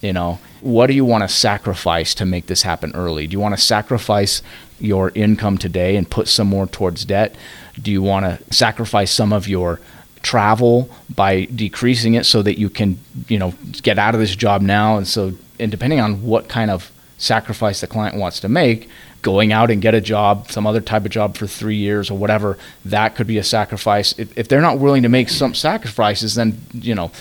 you 0.03 0.13
know 0.13 0.39
what 0.61 0.87
do 0.87 0.93
you 0.93 1.03
want 1.03 1.23
to 1.23 1.27
sacrifice 1.27 2.15
to 2.15 2.25
make 2.25 2.45
this 2.45 2.61
happen 2.61 2.91
early? 2.95 3.27
Do 3.27 3.33
you 3.33 3.39
want 3.39 3.55
to 3.55 3.61
sacrifice 3.61 4.41
your 4.79 5.11
income 5.13 5.57
today 5.57 5.97
and 5.97 6.09
put 6.09 6.27
some 6.27 6.47
more 6.47 6.67
towards 6.67 7.03
debt? 7.03 7.35
Do 7.81 7.91
you 7.91 8.01
want 8.01 8.25
to 8.25 8.53
sacrifice 8.53 9.11
some 9.11 9.33
of 9.33 9.47
your 9.47 9.81
travel 10.21 10.89
by 11.13 11.45
decreasing 11.45 12.13
it 12.13 12.25
so 12.25 12.41
that 12.43 12.57
you 12.57 12.69
can 12.69 12.97
you 13.27 13.37
know 13.37 13.53
get 13.81 13.99
out 13.99 14.13
of 14.13 14.21
this 14.21 14.35
job 14.35 14.61
now? 14.61 14.97
And 14.97 15.07
so 15.07 15.33
and 15.59 15.71
depending 15.71 15.99
on 15.99 16.23
what 16.23 16.47
kind 16.47 16.71
of 16.71 16.91
sacrifice 17.17 17.81
the 17.81 17.87
client 17.87 18.17
wants 18.17 18.39
to 18.41 18.49
make 18.49 18.89
going 19.21 19.53
out 19.53 19.71
and 19.71 19.81
get 19.81 19.95
a 19.95 20.01
job 20.01 20.51
some 20.51 20.67
other 20.67 20.81
type 20.81 21.05
of 21.05 21.11
job 21.11 21.37
for 21.37 21.47
three 21.47 21.77
years 21.77 22.11
or 22.11 22.17
whatever 22.17 22.57
that 22.83 23.15
could 23.15 23.25
be 23.25 23.37
a 23.37 23.43
sacrifice. 23.43 24.13
If, 24.19 24.37
if 24.37 24.47
they're 24.49 24.61
not 24.61 24.79
willing 24.79 25.03
to 25.03 25.09
make 25.09 25.29
some 25.29 25.53
sacrifices 25.53 26.35
then 26.35 26.61
you 26.73 26.93
know 26.93 27.11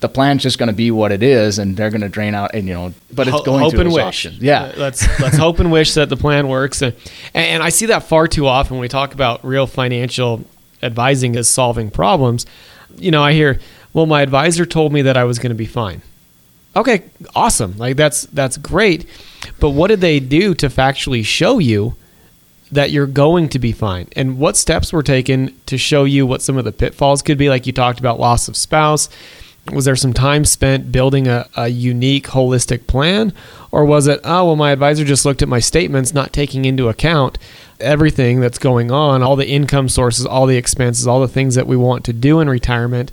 the 0.00 0.08
plan's 0.08 0.42
just 0.42 0.58
going 0.58 0.68
to 0.68 0.74
be 0.74 0.90
what 0.90 1.12
it 1.12 1.22
is 1.22 1.58
and 1.58 1.76
they're 1.76 1.90
going 1.90 2.00
to 2.00 2.08
drain 2.08 2.34
out 2.34 2.54
and 2.54 2.66
you 2.68 2.74
know 2.74 2.92
but 3.12 3.26
it's 3.28 3.40
going 3.42 3.60
hope 3.60 3.74
to 3.74 3.80
and 3.80 3.90
those 3.90 3.96
wish. 3.96 4.26
yeah 4.40 4.64
Uh, 4.64 4.72
let's 4.76 5.20
let's 5.20 5.36
hope 5.36 5.58
and 5.60 5.70
wish 5.72 5.94
that 5.94 6.08
the 6.08 6.16
plan 6.16 6.48
works. 6.48 6.82
And, 6.82 6.94
and 7.34 7.62
I 7.62 7.68
see 7.70 7.86
that 7.86 8.04
far 8.04 8.28
too 8.28 8.46
often 8.46 8.76
when 8.76 8.80
we 8.80 8.88
talk 8.88 9.14
about 9.14 9.44
real 9.44 9.66
financial 9.66 10.44
advising 10.82 11.36
as 11.36 11.48
solving 11.48 11.90
problems. 11.90 12.46
You 12.96 13.10
know, 13.10 13.22
I 13.22 13.32
hear, 13.32 13.58
"Well, 13.92 14.06
my 14.06 14.22
advisor 14.22 14.66
told 14.66 14.92
me 14.92 15.02
that 15.02 15.16
I 15.16 15.24
was 15.24 15.38
going 15.38 15.50
to 15.50 15.56
be 15.56 15.66
fine." 15.66 16.02
Okay, 16.76 17.04
awesome. 17.34 17.76
Like 17.78 17.96
that's 17.96 18.22
that's 18.26 18.56
great. 18.56 19.06
But 19.60 19.70
what 19.70 19.88
did 19.88 20.00
they 20.00 20.20
do 20.20 20.54
to 20.54 20.68
factually 20.68 21.24
show 21.24 21.58
you 21.58 21.94
that 22.72 22.90
you're 22.90 23.06
going 23.06 23.48
to 23.50 23.58
be 23.58 23.72
fine? 23.72 24.08
And 24.16 24.38
what 24.38 24.56
steps 24.56 24.92
were 24.92 25.02
taken 25.02 25.54
to 25.66 25.78
show 25.78 26.04
you 26.04 26.26
what 26.26 26.42
some 26.42 26.56
of 26.58 26.64
the 26.64 26.72
pitfalls 26.72 27.22
could 27.22 27.38
be? 27.38 27.48
Like 27.48 27.66
you 27.66 27.72
talked 27.72 28.00
about 28.00 28.18
loss 28.20 28.48
of 28.48 28.56
spouse. 28.56 29.08
Was 29.72 29.86
there 29.86 29.96
some 29.96 30.12
time 30.12 30.44
spent 30.44 30.92
building 30.92 31.26
a, 31.26 31.48
a 31.56 31.68
unique 31.68 32.28
holistic 32.28 32.86
plan? 32.86 33.32
Or 33.70 33.84
was 33.84 34.06
it, 34.06 34.20
oh, 34.22 34.44
well, 34.44 34.56
my 34.56 34.70
advisor 34.70 35.04
just 35.04 35.24
looked 35.24 35.42
at 35.42 35.48
my 35.48 35.58
statements, 35.58 36.12
not 36.12 36.32
taking 36.32 36.64
into 36.64 36.88
account 36.88 37.38
everything 37.80 38.40
that's 38.40 38.58
going 38.58 38.90
on, 38.90 39.22
all 39.22 39.36
the 39.36 39.48
income 39.48 39.88
sources, 39.88 40.26
all 40.26 40.46
the 40.46 40.56
expenses, 40.56 41.06
all 41.06 41.20
the 41.20 41.28
things 41.28 41.54
that 41.54 41.66
we 41.66 41.76
want 41.76 42.04
to 42.04 42.12
do 42.12 42.40
in 42.40 42.48
retirement? 42.48 43.10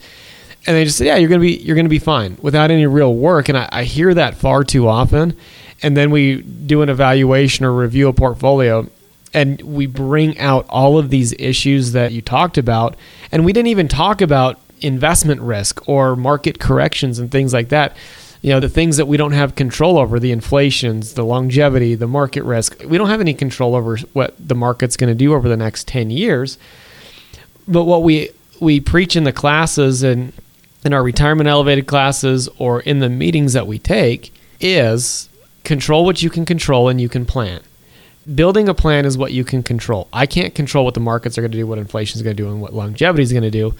and 0.65 0.75
they 0.75 0.85
just 0.85 0.97
said, 0.97 1.07
"Yeah, 1.07 1.15
you're 1.15 1.29
gonna 1.29 1.41
be 1.41 1.57
you're 1.57 1.75
gonna 1.75 1.89
be 1.89 1.99
fine 1.99 2.37
without 2.41 2.71
any 2.71 2.85
real 2.85 3.15
work." 3.15 3.49
And 3.49 3.57
I, 3.57 3.67
I 3.71 3.83
hear 3.83 4.13
that 4.13 4.35
far 4.35 4.63
too 4.63 4.87
often. 4.87 5.35
And 5.83 5.97
then 5.97 6.11
we 6.11 6.41
do 6.41 6.83
an 6.83 6.89
evaluation 6.89 7.65
or 7.65 7.73
review 7.73 8.07
a 8.07 8.13
portfolio, 8.13 8.87
and 9.33 9.59
we 9.61 9.87
bring 9.87 10.37
out 10.37 10.67
all 10.69 10.99
of 10.99 11.09
these 11.09 11.33
issues 11.39 11.93
that 11.93 12.11
you 12.11 12.21
talked 12.21 12.57
about, 12.59 12.95
and 13.31 13.43
we 13.43 13.53
didn't 13.53 13.69
even 13.69 13.87
talk 13.87 14.21
about 14.21 14.59
investment 14.81 15.41
risk 15.41 15.87
or 15.87 16.15
market 16.15 16.59
corrections 16.59 17.19
and 17.19 17.31
things 17.31 17.53
like 17.53 17.69
that. 17.69 17.95
You 18.41 18.49
know, 18.49 18.59
the 18.59 18.69
things 18.69 18.97
that 18.97 19.05
we 19.05 19.17
don't 19.17 19.33
have 19.33 19.53
control 19.53 19.99
over, 19.99 20.19
the 20.19 20.31
inflations, 20.31 21.13
the 21.13 21.23
longevity, 21.23 21.93
the 21.93 22.07
market 22.07 22.43
risk. 22.43 22.81
We 22.85 22.97
don't 22.97 23.09
have 23.09 23.21
any 23.21 23.35
control 23.35 23.75
over 23.75 23.97
what 24.13 24.33
the 24.39 24.55
market's 24.55 24.97
going 24.97 25.09
to 25.09 25.15
do 25.15 25.33
over 25.33 25.47
the 25.47 25.57
next 25.57 25.87
10 25.87 26.09
years 26.09 26.57
but 27.67 27.85
what 27.85 28.03
we 28.03 28.29
we 28.59 28.79
preach 28.79 29.15
in 29.15 29.23
the 29.23 29.33
classes 29.33 30.03
and 30.03 30.33
in 30.83 30.93
our 30.93 31.03
retirement 31.03 31.47
elevated 31.47 31.87
classes 31.87 32.49
or 32.57 32.81
in 32.81 32.99
the 32.99 33.09
meetings 33.09 33.53
that 33.53 33.67
we 33.67 33.79
take 33.79 34.33
is 34.59 35.29
control 35.63 36.05
what 36.05 36.21
you 36.21 36.29
can 36.29 36.45
control 36.45 36.89
and 36.89 36.99
you 36.99 37.09
can 37.09 37.25
plan. 37.25 37.61
building 38.35 38.69
a 38.69 38.73
plan 38.73 39.03
is 39.05 39.17
what 39.17 39.31
you 39.31 39.43
can 39.43 39.63
control. 39.63 40.07
I 40.13 40.27
can't 40.27 40.53
control 40.53 40.85
what 40.85 40.93
the 40.93 40.99
markets 40.99 41.37
are 41.37 41.41
going 41.41 41.51
to 41.51 41.57
do, 41.57 41.65
what 41.65 41.79
inflation 41.79 42.19
is 42.19 42.23
going 42.23 42.35
to 42.35 42.43
do, 42.43 42.49
and 42.49 42.61
what 42.61 42.73
longevity 42.73 43.23
is 43.23 43.31
going 43.31 43.43
to 43.43 43.51
do. 43.51 43.73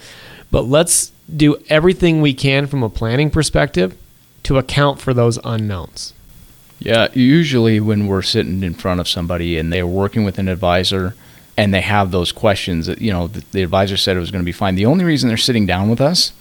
But 0.52 0.64
let's 0.64 1.12
do 1.34 1.58
everything 1.70 2.22
we 2.22 2.34
can 2.34 2.68
from 2.68 2.84
a 2.84 2.90
planning 2.90 3.32
perspective 3.32 3.98
to 4.44 4.58
account 4.58 5.00
for 5.00 5.14
those 5.14 5.40
unknowns. 5.44 6.14
Yeah, 6.80 7.08
usually 7.14 7.80
when 7.80 8.08
we're 8.08 8.22
sitting 8.24 8.64
in 8.64 8.74
front 8.74 9.00
of 9.00 9.08
somebody 9.08 9.58
and 9.58 9.72
they're 9.72 9.88
working 9.88 10.24
with 10.24 10.40
an 10.40 10.48
advisor 10.48 11.16
and 11.56 11.74
they 11.74 11.82
have 11.82 12.12
those 12.12 12.32
questions, 12.32 12.88
that 12.88 13.02
you 13.02 13.14
know, 13.14 13.28
the, 13.28 13.44
the 13.52 13.62
advisor 13.62 13.98
said 13.98 14.18
it 14.18 14.20
was 14.20 14.32
going 14.32 14.42
to 14.42 14.46
be 14.46 14.52
fine. 14.52 14.76
The 14.76 14.88
only 14.88 15.06
reason 15.06 15.28
they're 15.28 15.38
sitting 15.38 15.68
down 15.68 15.90
with 15.90 16.02
us 16.02 16.34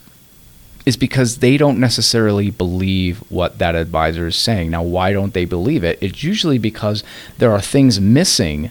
is 0.86 0.96
because 0.96 1.38
they 1.38 1.58
don't 1.58 1.78
necessarily 1.78 2.50
believe 2.50 3.18
what 3.30 3.58
that 3.58 3.74
advisor 3.74 4.28
is 4.28 4.36
saying. 4.36 4.70
Now, 4.70 4.82
why 4.82 5.12
don't 5.12 5.34
they 5.34 5.44
believe 5.44 5.84
it? 5.84 5.98
It's 6.00 6.24
usually 6.24 6.58
because 6.58 7.04
there 7.36 7.52
are 7.52 7.60
things 7.60 8.00
missing 8.00 8.70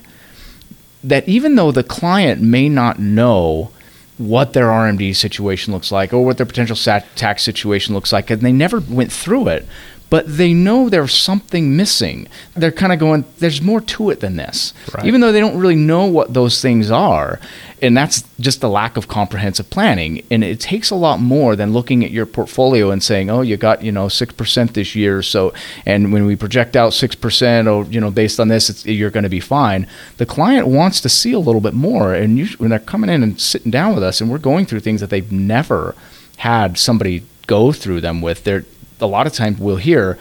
that 1.03 1.27
even 1.29 1.55
though 1.55 1.71
the 1.71 1.83
client 1.83 2.41
may 2.41 2.67
not 2.67 2.97
know 2.97 3.71
what 4.19 4.51
their 4.51 4.67
RMD 4.67 5.15
situation 5.15 5.73
looks 5.73 5.91
like 5.91 6.13
or 6.13 6.25
what 6.25 6.35
their 6.37 6.45
potential 6.45 6.75
tax 6.75 7.41
situation 7.41 7.95
looks 7.95 8.11
like, 8.11 8.29
and 8.29 8.41
they 8.41 8.51
never 8.51 8.81
went 8.81 9.11
through 9.11 9.47
it, 9.47 9.65
but 10.09 10.25
they 10.37 10.53
know 10.53 10.89
there's 10.89 11.13
something 11.13 11.75
missing. 11.75 12.27
They're 12.55 12.71
kind 12.71 12.91
of 12.91 12.99
going, 12.99 13.25
there's 13.37 13.61
more 13.61 13.81
to 13.81 14.09
it 14.09 14.19
than 14.19 14.37
this. 14.37 14.73
Right. 14.93 15.05
Even 15.05 15.21
though 15.21 15.31
they 15.31 15.39
don't 15.39 15.59
really 15.59 15.75
know 15.75 16.05
what 16.05 16.33
those 16.33 16.61
things 16.61 16.89
are. 16.89 17.39
And 17.81 17.95
that's 17.95 18.23
just 18.39 18.59
the 18.59 18.69
lack 18.69 18.97
of 18.97 19.07
comprehensive 19.07 19.69
planning. 19.69 20.25
And 20.29 20.43
it 20.43 20.59
takes 20.59 20.89
a 20.89 20.95
lot 20.95 21.21
more 21.21 21.55
than 21.55 21.71
looking 21.71 22.03
at 22.03 22.11
your 22.11 22.25
portfolio 22.25 22.91
and 22.91 23.01
saying, 23.01 23.29
oh, 23.29 23.41
you 23.41 23.55
got, 23.55 23.83
you 23.83 23.91
know, 23.91 24.07
6% 24.07 24.73
this 24.73 24.95
year. 24.95 25.21
So, 25.21 25.53
and 25.85 26.11
when 26.11 26.25
we 26.25 26.35
project 26.35 26.75
out 26.75 26.91
6% 26.91 27.71
or, 27.71 27.89
you 27.89 28.01
know, 28.01 28.11
based 28.11 28.39
on 28.39 28.47
this, 28.49 28.85
you're 28.85 29.11
going 29.11 29.23
to 29.23 29.29
be 29.29 29.39
fine. 29.39 29.87
The 30.17 30.25
client 30.25 30.67
wants 30.67 30.99
to 31.01 31.09
see 31.09 31.31
a 31.31 31.39
little 31.39 31.61
bit 31.61 31.73
more. 31.73 32.13
And 32.13 32.37
you, 32.37 32.47
when 32.57 32.69
they're 32.69 32.79
coming 32.79 33.09
in 33.09 33.23
and 33.23 33.39
sitting 33.39 33.71
down 33.71 33.93
with 33.93 34.03
us 34.03 34.19
and 34.19 34.29
we're 34.29 34.39
going 34.39 34.65
through 34.65 34.81
things 34.81 34.99
that 35.01 35.09
they've 35.09 35.31
never 35.31 35.95
had 36.37 36.77
somebody 36.77 37.23
go 37.47 37.71
through 37.71 38.01
them 38.01 38.21
with, 38.21 38.43
they're, 38.43 38.65
a 39.01 39.05
lot 39.05 39.27
of 39.27 39.33
times 39.33 39.59
we'll 39.59 39.77
hear 39.77 40.17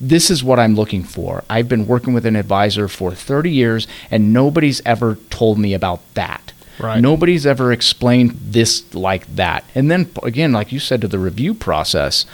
this 0.00 0.30
is 0.30 0.42
what 0.42 0.58
I'm 0.58 0.74
looking 0.74 1.04
for. 1.04 1.44
I've 1.50 1.68
been 1.68 1.86
working 1.86 2.14
with 2.14 2.24
an 2.24 2.36
advisor 2.36 2.88
for 2.88 3.12
30 3.12 3.50
years 3.50 3.86
and 4.10 4.32
nobody's 4.32 4.80
ever 4.86 5.16
told 5.28 5.58
me 5.58 5.74
about 5.74 6.00
that. 6.14 6.52
Right. 6.78 7.00
Nobody's 7.00 7.44
ever 7.44 7.72
explained 7.72 8.38
this 8.40 8.94
like 8.94 9.26
that. 9.36 9.64
And 9.74 9.90
then 9.90 10.10
again, 10.22 10.52
like 10.52 10.72
you 10.72 10.80
said 10.80 11.02
to 11.02 11.08
the 11.08 11.18
review 11.18 11.52
process, 11.52 12.24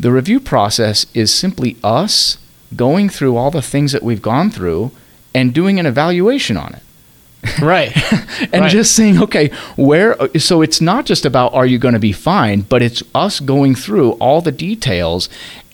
the 0.00 0.10
review 0.10 0.40
process 0.40 1.06
is 1.14 1.32
simply 1.32 1.76
us 1.84 2.38
going 2.74 3.08
through 3.08 3.36
all 3.36 3.52
the 3.52 3.62
things 3.62 3.92
that 3.92 4.02
we've 4.02 4.22
gone 4.22 4.50
through 4.50 4.90
and 5.32 5.54
doing 5.54 5.78
an 5.78 5.86
evaluation 5.86 6.56
on 6.56 6.74
it. 6.74 6.82
right. 7.62 7.92
And 8.52 8.62
right. 8.62 8.70
just 8.70 8.96
saying 8.96 9.22
okay 9.22 9.48
where 9.76 10.16
so 10.38 10.62
it's 10.62 10.80
not 10.80 11.06
just 11.06 11.24
about 11.24 11.54
are 11.54 11.64
you 11.64 11.78
going 11.78 11.94
to 11.94 12.00
be 12.00 12.12
fine 12.12 12.62
but 12.62 12.82
it's 12.82 13.02
us 13.14 13.40
going 13.40 13.74
through 13.74 14.12
all 14.12 14.40
the 14.40 14.50
details 14.52 15.28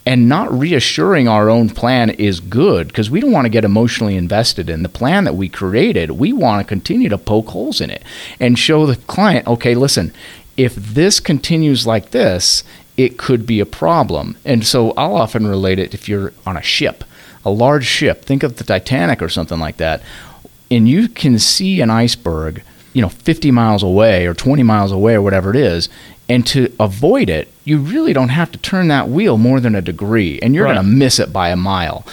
and 0.08 0.26
not 0.26 0.50
reassuring 0.50 1.28
our 1.28 1.50
own 1.50 1.68
plan 1.68 2.08
is 2.08 2.40
good 2.40 2.88
because 2.88 3.10
we 3.10 3.20
don't 3.20 3.32
want 3.32 3.44
to 3.44 3.50
get 3.50 3.64
emotionally 3.64 4.16
invested 4.16 4.70
in 4.70 4.82
the 4.82 4.88
plan 4.88 5.24
that 5.24 5.34
we 5.34 5.50
created. 5.50 6.12
We 6.12 6.32
want 6.32 6.62
to 6.62 6.68
continue 6.68 7.10
to 7.10 7.18
poke 7.18 7.48
holes 7.48 7.80
in 7.80 7.90
it 7.90 8.02
and 8.40 8.58
show 8.58 8.86
the 8.86 8.96
client 8.96 9.46
okay 9.46 9.74
listen 9.74 10.14
if 10.56 10.74
this 10.74 11.20
continues 11.20 11.86
like 11.86 12.10
this 12.10 12.64
it 12.96 13.18
could 13.18 13.46
be 13.46 13.60
a 13.60 13.66
problem. 13.66 14.36
And 14.44 14.66
so 14.66 14.92
i'll 14.92 15.16
often 15.16 15.46
relate 15.46 15.78
it 15.78 15.92
if 15.92 16.08
you're 16.08 16.32
on 16.46 16.56
a 16.56 16.62
ship 16.62 17.04
a 17.44 17.50
large 17.50 17.86
ship 17.86 18.24
think 18.24 18.42
of 18.42 18.56
the 18.56 18.64
titanic 18.64 19.22
or 19.22 19.28
something 19.28 19.58
like 19.58 19.76
that 19.76 20.02
and 20.70 20.88
you 20.88 21.08
can 21.08 21.38
see 21.38 21.80
an 21.80 21.90
iceberg, 21.90 22.62
you 22.92 23.02
know, 23.02 23.08
50 23.08 23.50
miles 23.50 23.82
away 23.82 24.26
or 24.26 24.34
20 24.34 24.62
miles 24.62 24.92
away 24.92 25.14
or 25.14 25.22
whatever 25.22 25.50
it 25.50 25.56
is, 25.56 25.88
and 26.28 26.46
to 26.48 26.72
avoid 26.78 27.30
it, 27.30 27.48
you 27.64 27.78
really 27.78 28.12
don't 28.12 28.28
have 28.28 28.52
to 28.52 28.58
turn 28.58 28.88
that 28.88 29.08
wheel 29.08 29.38
more 29.38 29.60
than 29.60 29.74
a 29.74 29.80
degree, 29.80 30.38
and 30.40 30.54
you're 30.54 30.64
right. 30.64 30.74
going 30.74 30.84
to 30.84 30.92
miss 30.92 31.18
it 31.18 31.32
by 31.32 31.48
a 31.48 31.56
mile. 31.56 32.04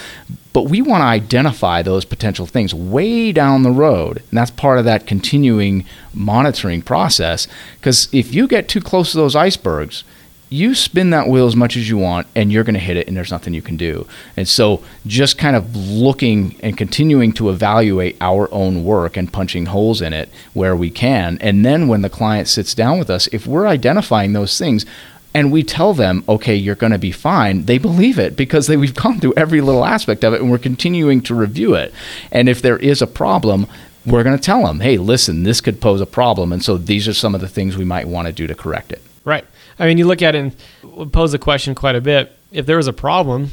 But 0.54 0.70
we 0.70 0.82
want 0.82 1.02
to 1.02 1.06
identify 1.06 1.82
those 1.82 2.06
potential 2.06 2.46
things 2.46 2.74
way 2.74 3.34
down 3.34 3.64
the 3.64 3.72
road. 3.72 4.20
And 4.30 4.38
that's 4.38 4.52
part 4.52 4.80
of 4.80 4.86
that 4.86 5.06
continuing 5.06 5.86
monitoring 6.14 6.82
process. 6.82 7.50
Because 7.78 8.08
if 8.14 8.34
you 8.34 8.48
get 8.48 8.70
too 8.70 8.80
close 8.80 9.12
to 9.12 9.18
those 9.18 9.36
icebergs, 9.36 10.06
you 10.50 10.76
spin 10.76 11.10
that 11.10 11.28
wheel 11.28 11.48
as 11.48 11.56
much 11.56 11.76
as 11.76 11.90
you 11.90 11.98
want 11.98 12.28
and 12.36 12.52
you're 12.52 12.64
going 12.64 12.76
to 12.76 12.80
hit 12.80 12.98
it 12.98 13.08
and 13.08 13.18
there's 13.18 13.32
nothing 13.32 13.54
you 13.54 13.62
can 13.62 13.78
do. 13.78 14.08
And 14.38 14.48
so 14.48 14.84
just 15.08 15.38
kind 15.38 15.56
of 15.56 15.76
looking 15.76 16.56
and 16.62 16.78
continuing 16.78 17.34
to 17.34 17.50
evaluate 17.50 18.16
our 18.22 18.52
own 18.54 18.84
work 18.84 19.18
and 19.18 19.32
punching 19.32 19.68
holes 19.68 20.02
in 20.02 20.14
it 20.14 20.30
where 20.54 20.76
we 20.76 20.92
can. 20.92 21.38
And 21.42 21.66
then 21.66 21.88
when 21.88 22.02
the 22.02 22.10
client 22.10 22.48
sits 22.48 22.76
down 22.76 23.00
with 23.00 23.10
us, 23.10 23.28
if 23.28 23.48
we're 23.48 23.68
identifying 23.68 24.34
those 24.34 24.58
things, 24.58 24.86
and 25.34 25.52
we 25.52 25.64
tell 25.64 25.94
them, 25.94 26.24
okay, 26.30 26.56
you're 26.56 26.76
going 26.76 26.94
to 26.94 26.98
be 26.98 27.12
fine, 27.12 27.66
they 27.66 27.78
believe 27.78 28.18
it 28.18 28.38
because 28.38 28.68
they, 28.68 28.78
we've 28.78 28.96
gone 28.96 29.20
through 29.20 29.34
every 29.36 29.60
little 29.60 29.84
aspect 29.84 30.24
of 30.24 30.34
it 30.34 30.40
and 30.40 30.50
we're 30.50 30.58
continuing 30.58 31.22
to 31.24 31.36
review 31.36 31.74
it. 31.76 31.94
And 32.32 32.48
if 32.48 32.62
there 32.62 32.78
is 32.78 33.02
a 33.02 33.08
problem, 33.08 33.68
we're 34.06 34.24
going 34.24 34.38
to 34.38 34.42
tell 34.42 34.66
them, 34.66 34.80
hey, 34.80 34.98
listen, 34.98 35.44
this 35.44 35.60
could 35.60 35.82
pose 35.82 36.00
a 36.00 36.06
problem. 36.06 36.54
And 36.54 36.64
so 36.64 36.78
these 36.78 37.06
are 37.06 37.14
some 37.14 37.36
of 37.36 37.42
the 37.42 37.50
things 37.50 37.76
we 37.76 37.84
might 37.84 38.08
want 38.08 38.28
to 38.28 38.32
do 38.32 38.48
to 38.48 38.56
correct 38.56 38.94
it. 38.94 39.02
Right. 39.26 39.46
I 39.80 39.88
mean, 39.88 39.98
you 39.98 40.06
look 40.06 40.22
at 40.22 40.36
it 40.36 40.54
and 40.84 41.12
pose 41.12 41.32
the 41.32 41.40
question 41.40 41.76
quite 41.76 41.96
a 41.96 42.02
bit. 42.02 42.36
If 42.52 42.66
there 42.66 42.78
was 42.78 42.88
a 42.88 42.94
problem, 42.94 43.52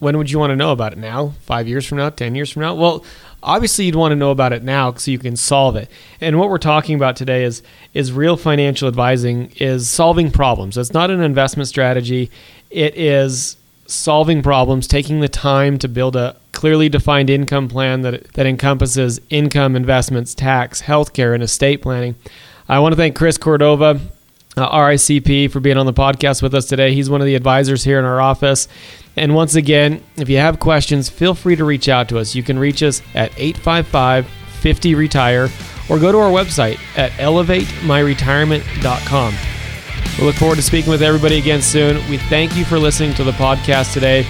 when 0.00 0.16
would 0.18 0.30
you 0.30 0.38
want 0.38 0.50
to 0.50 0.56
know 0.56 0.72
about 0.72 0.92
it 0.92 0.98
now? 0.98 1.34
Five 1.42 1.68
years 1.68 1.86
from 1.86 1.98
now? 1.98 2.10
Ten 2.10 2.34
years 2.34 2.50
from 2.50 2.62
now? 2.62 2.74
Well, 2.74 3.04
obviously 3.42 3.84
you'd 3.84 3.94
want 3.94 4.12
to 4.12 4.16
know 4.16 4.30
about 4.30 4.52
it 4.52 4.62
now 4.62 4.92
so 4.94 5.10
you 5.10 5.18
can 5.18 5.36
solve 5.36 5.76
it. 5.76 5.88
And 6.20 6.38
what 6.38 6.48
we're 6.48 6.58
talking 6.58 6.94
about 6.94 7.16
today 7.16 7.44
is 7.44 7.62
is 7.94 8.12
real 8.12 8.36
financial 8.36 8.88
advising 8.88 9.52
is 9.56 9.88
solving 9.88 10.30
problems. 10.30 10.76
It's 10.76 10.92
not 10.92 11.10
an 11.10 11.20
investment 11.20 11.68
strategy. 11.68 12.30
It 12.70 12.96
is 12.96 13.56
solving 13.86 14.42
problems, 14.42 14.86
taking 14.86 15.20
the 15.20 15.28
time 15.28 15.78
to 15.78 15.88
build 15.88 16.16
a 16.16 16.36
clearly 16.52 16.88
defined 16.88 17.30
income 17.30 17.68
plan 17.68 18.02
that 18.02 18.32
that 18.34 18.46
encompasses 18.46 19.20
income, 19.30 19.76
investments, 19.76 20.34
tax, 20.34 20.82
healthcare, 20.82 21.34
and 21.34 21.42
estate 21.42 21.82
planning. 21.82 22.14
I 22.68 22.78
want 22.78 22.92
to 22.92 22.96
thank 22.96 23.16
Chris 23.16 23.36
Cordova 23.36 24.00
uh, 24.56 24.70
RICP, 24.70 25.50
for 25.50 25.60
being 25.60 25.76
on 25.76 25.86
the 25.86 25.92
podcast 25.92 26.42
with 26.42 26.54
us 26.54 26.66
today. 26.66 26.94
He's 26.94 27.10
one 27.10 27.20
of 27.20 27.26
the 27.26 27.34
advisors 27.34 27.84
here 27.84 27.98
in 27.98 28.04
our 28.04 28.20
office. 28.20 28.68
And 29.16 29.34
once 29.34 29.54
again, 29.54 30.02
if 30.16 30.28
you 30.28 30.36
have 30.38 30.60
questions, 30.60 31.08
feel 31.08 31.34
free 31.34 31.56
to 31.56 31.64
reach 31.64 31.88
out 31.88 32.08
to 32.10 32.18
us. 32.18 32.34
You 32.34 32.42
can 32.42 32.58
reach 32.58 32.82
us 32.82 33.00
at 33.14 33.32
855 33.38 34.26
50 34.26 34.94
Retire 34.94 35.48
or 35.88 35.98
go 35.98 36.12
to 36.12 36.18
our 36.18 36.30
website 36.30 36.78
at 36.96 37.10
elevatemyretirement.com. 37.12 39.34
We 40.18 40.24
look 40.24 40.36
forward 40.36 40.56
to 40.56 40.62
speaking 40.62 40.90
with 40.90 41.02
everybody 41.02 41.38
again 41.38 41.62
soon. 41.62 41.96
We 42.10 42.18
thank 42.18 42.56
you 42.56 42.64
for 42.64 42.78
listening 42.78 43.14
to 43.14 43.24
the 43.24 43.32
podcast 43.32 43.94
today. 43.94 44.22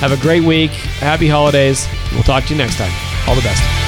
Have 0.00 0.12
a 0.12 0.16
great 0.18 0.44
week. 0.44 0.70
Happy 0.70 1.28
holidays. 1.28 1.88
We'll 2.12 2.22
talk 2.22 2.44
to 2.44 2.50
you 2.50 2.58
next 2.58 2.76
time. 2.76 2.92
All 3.26 3.34
the 3.34 3.42
best. 3.42 3.87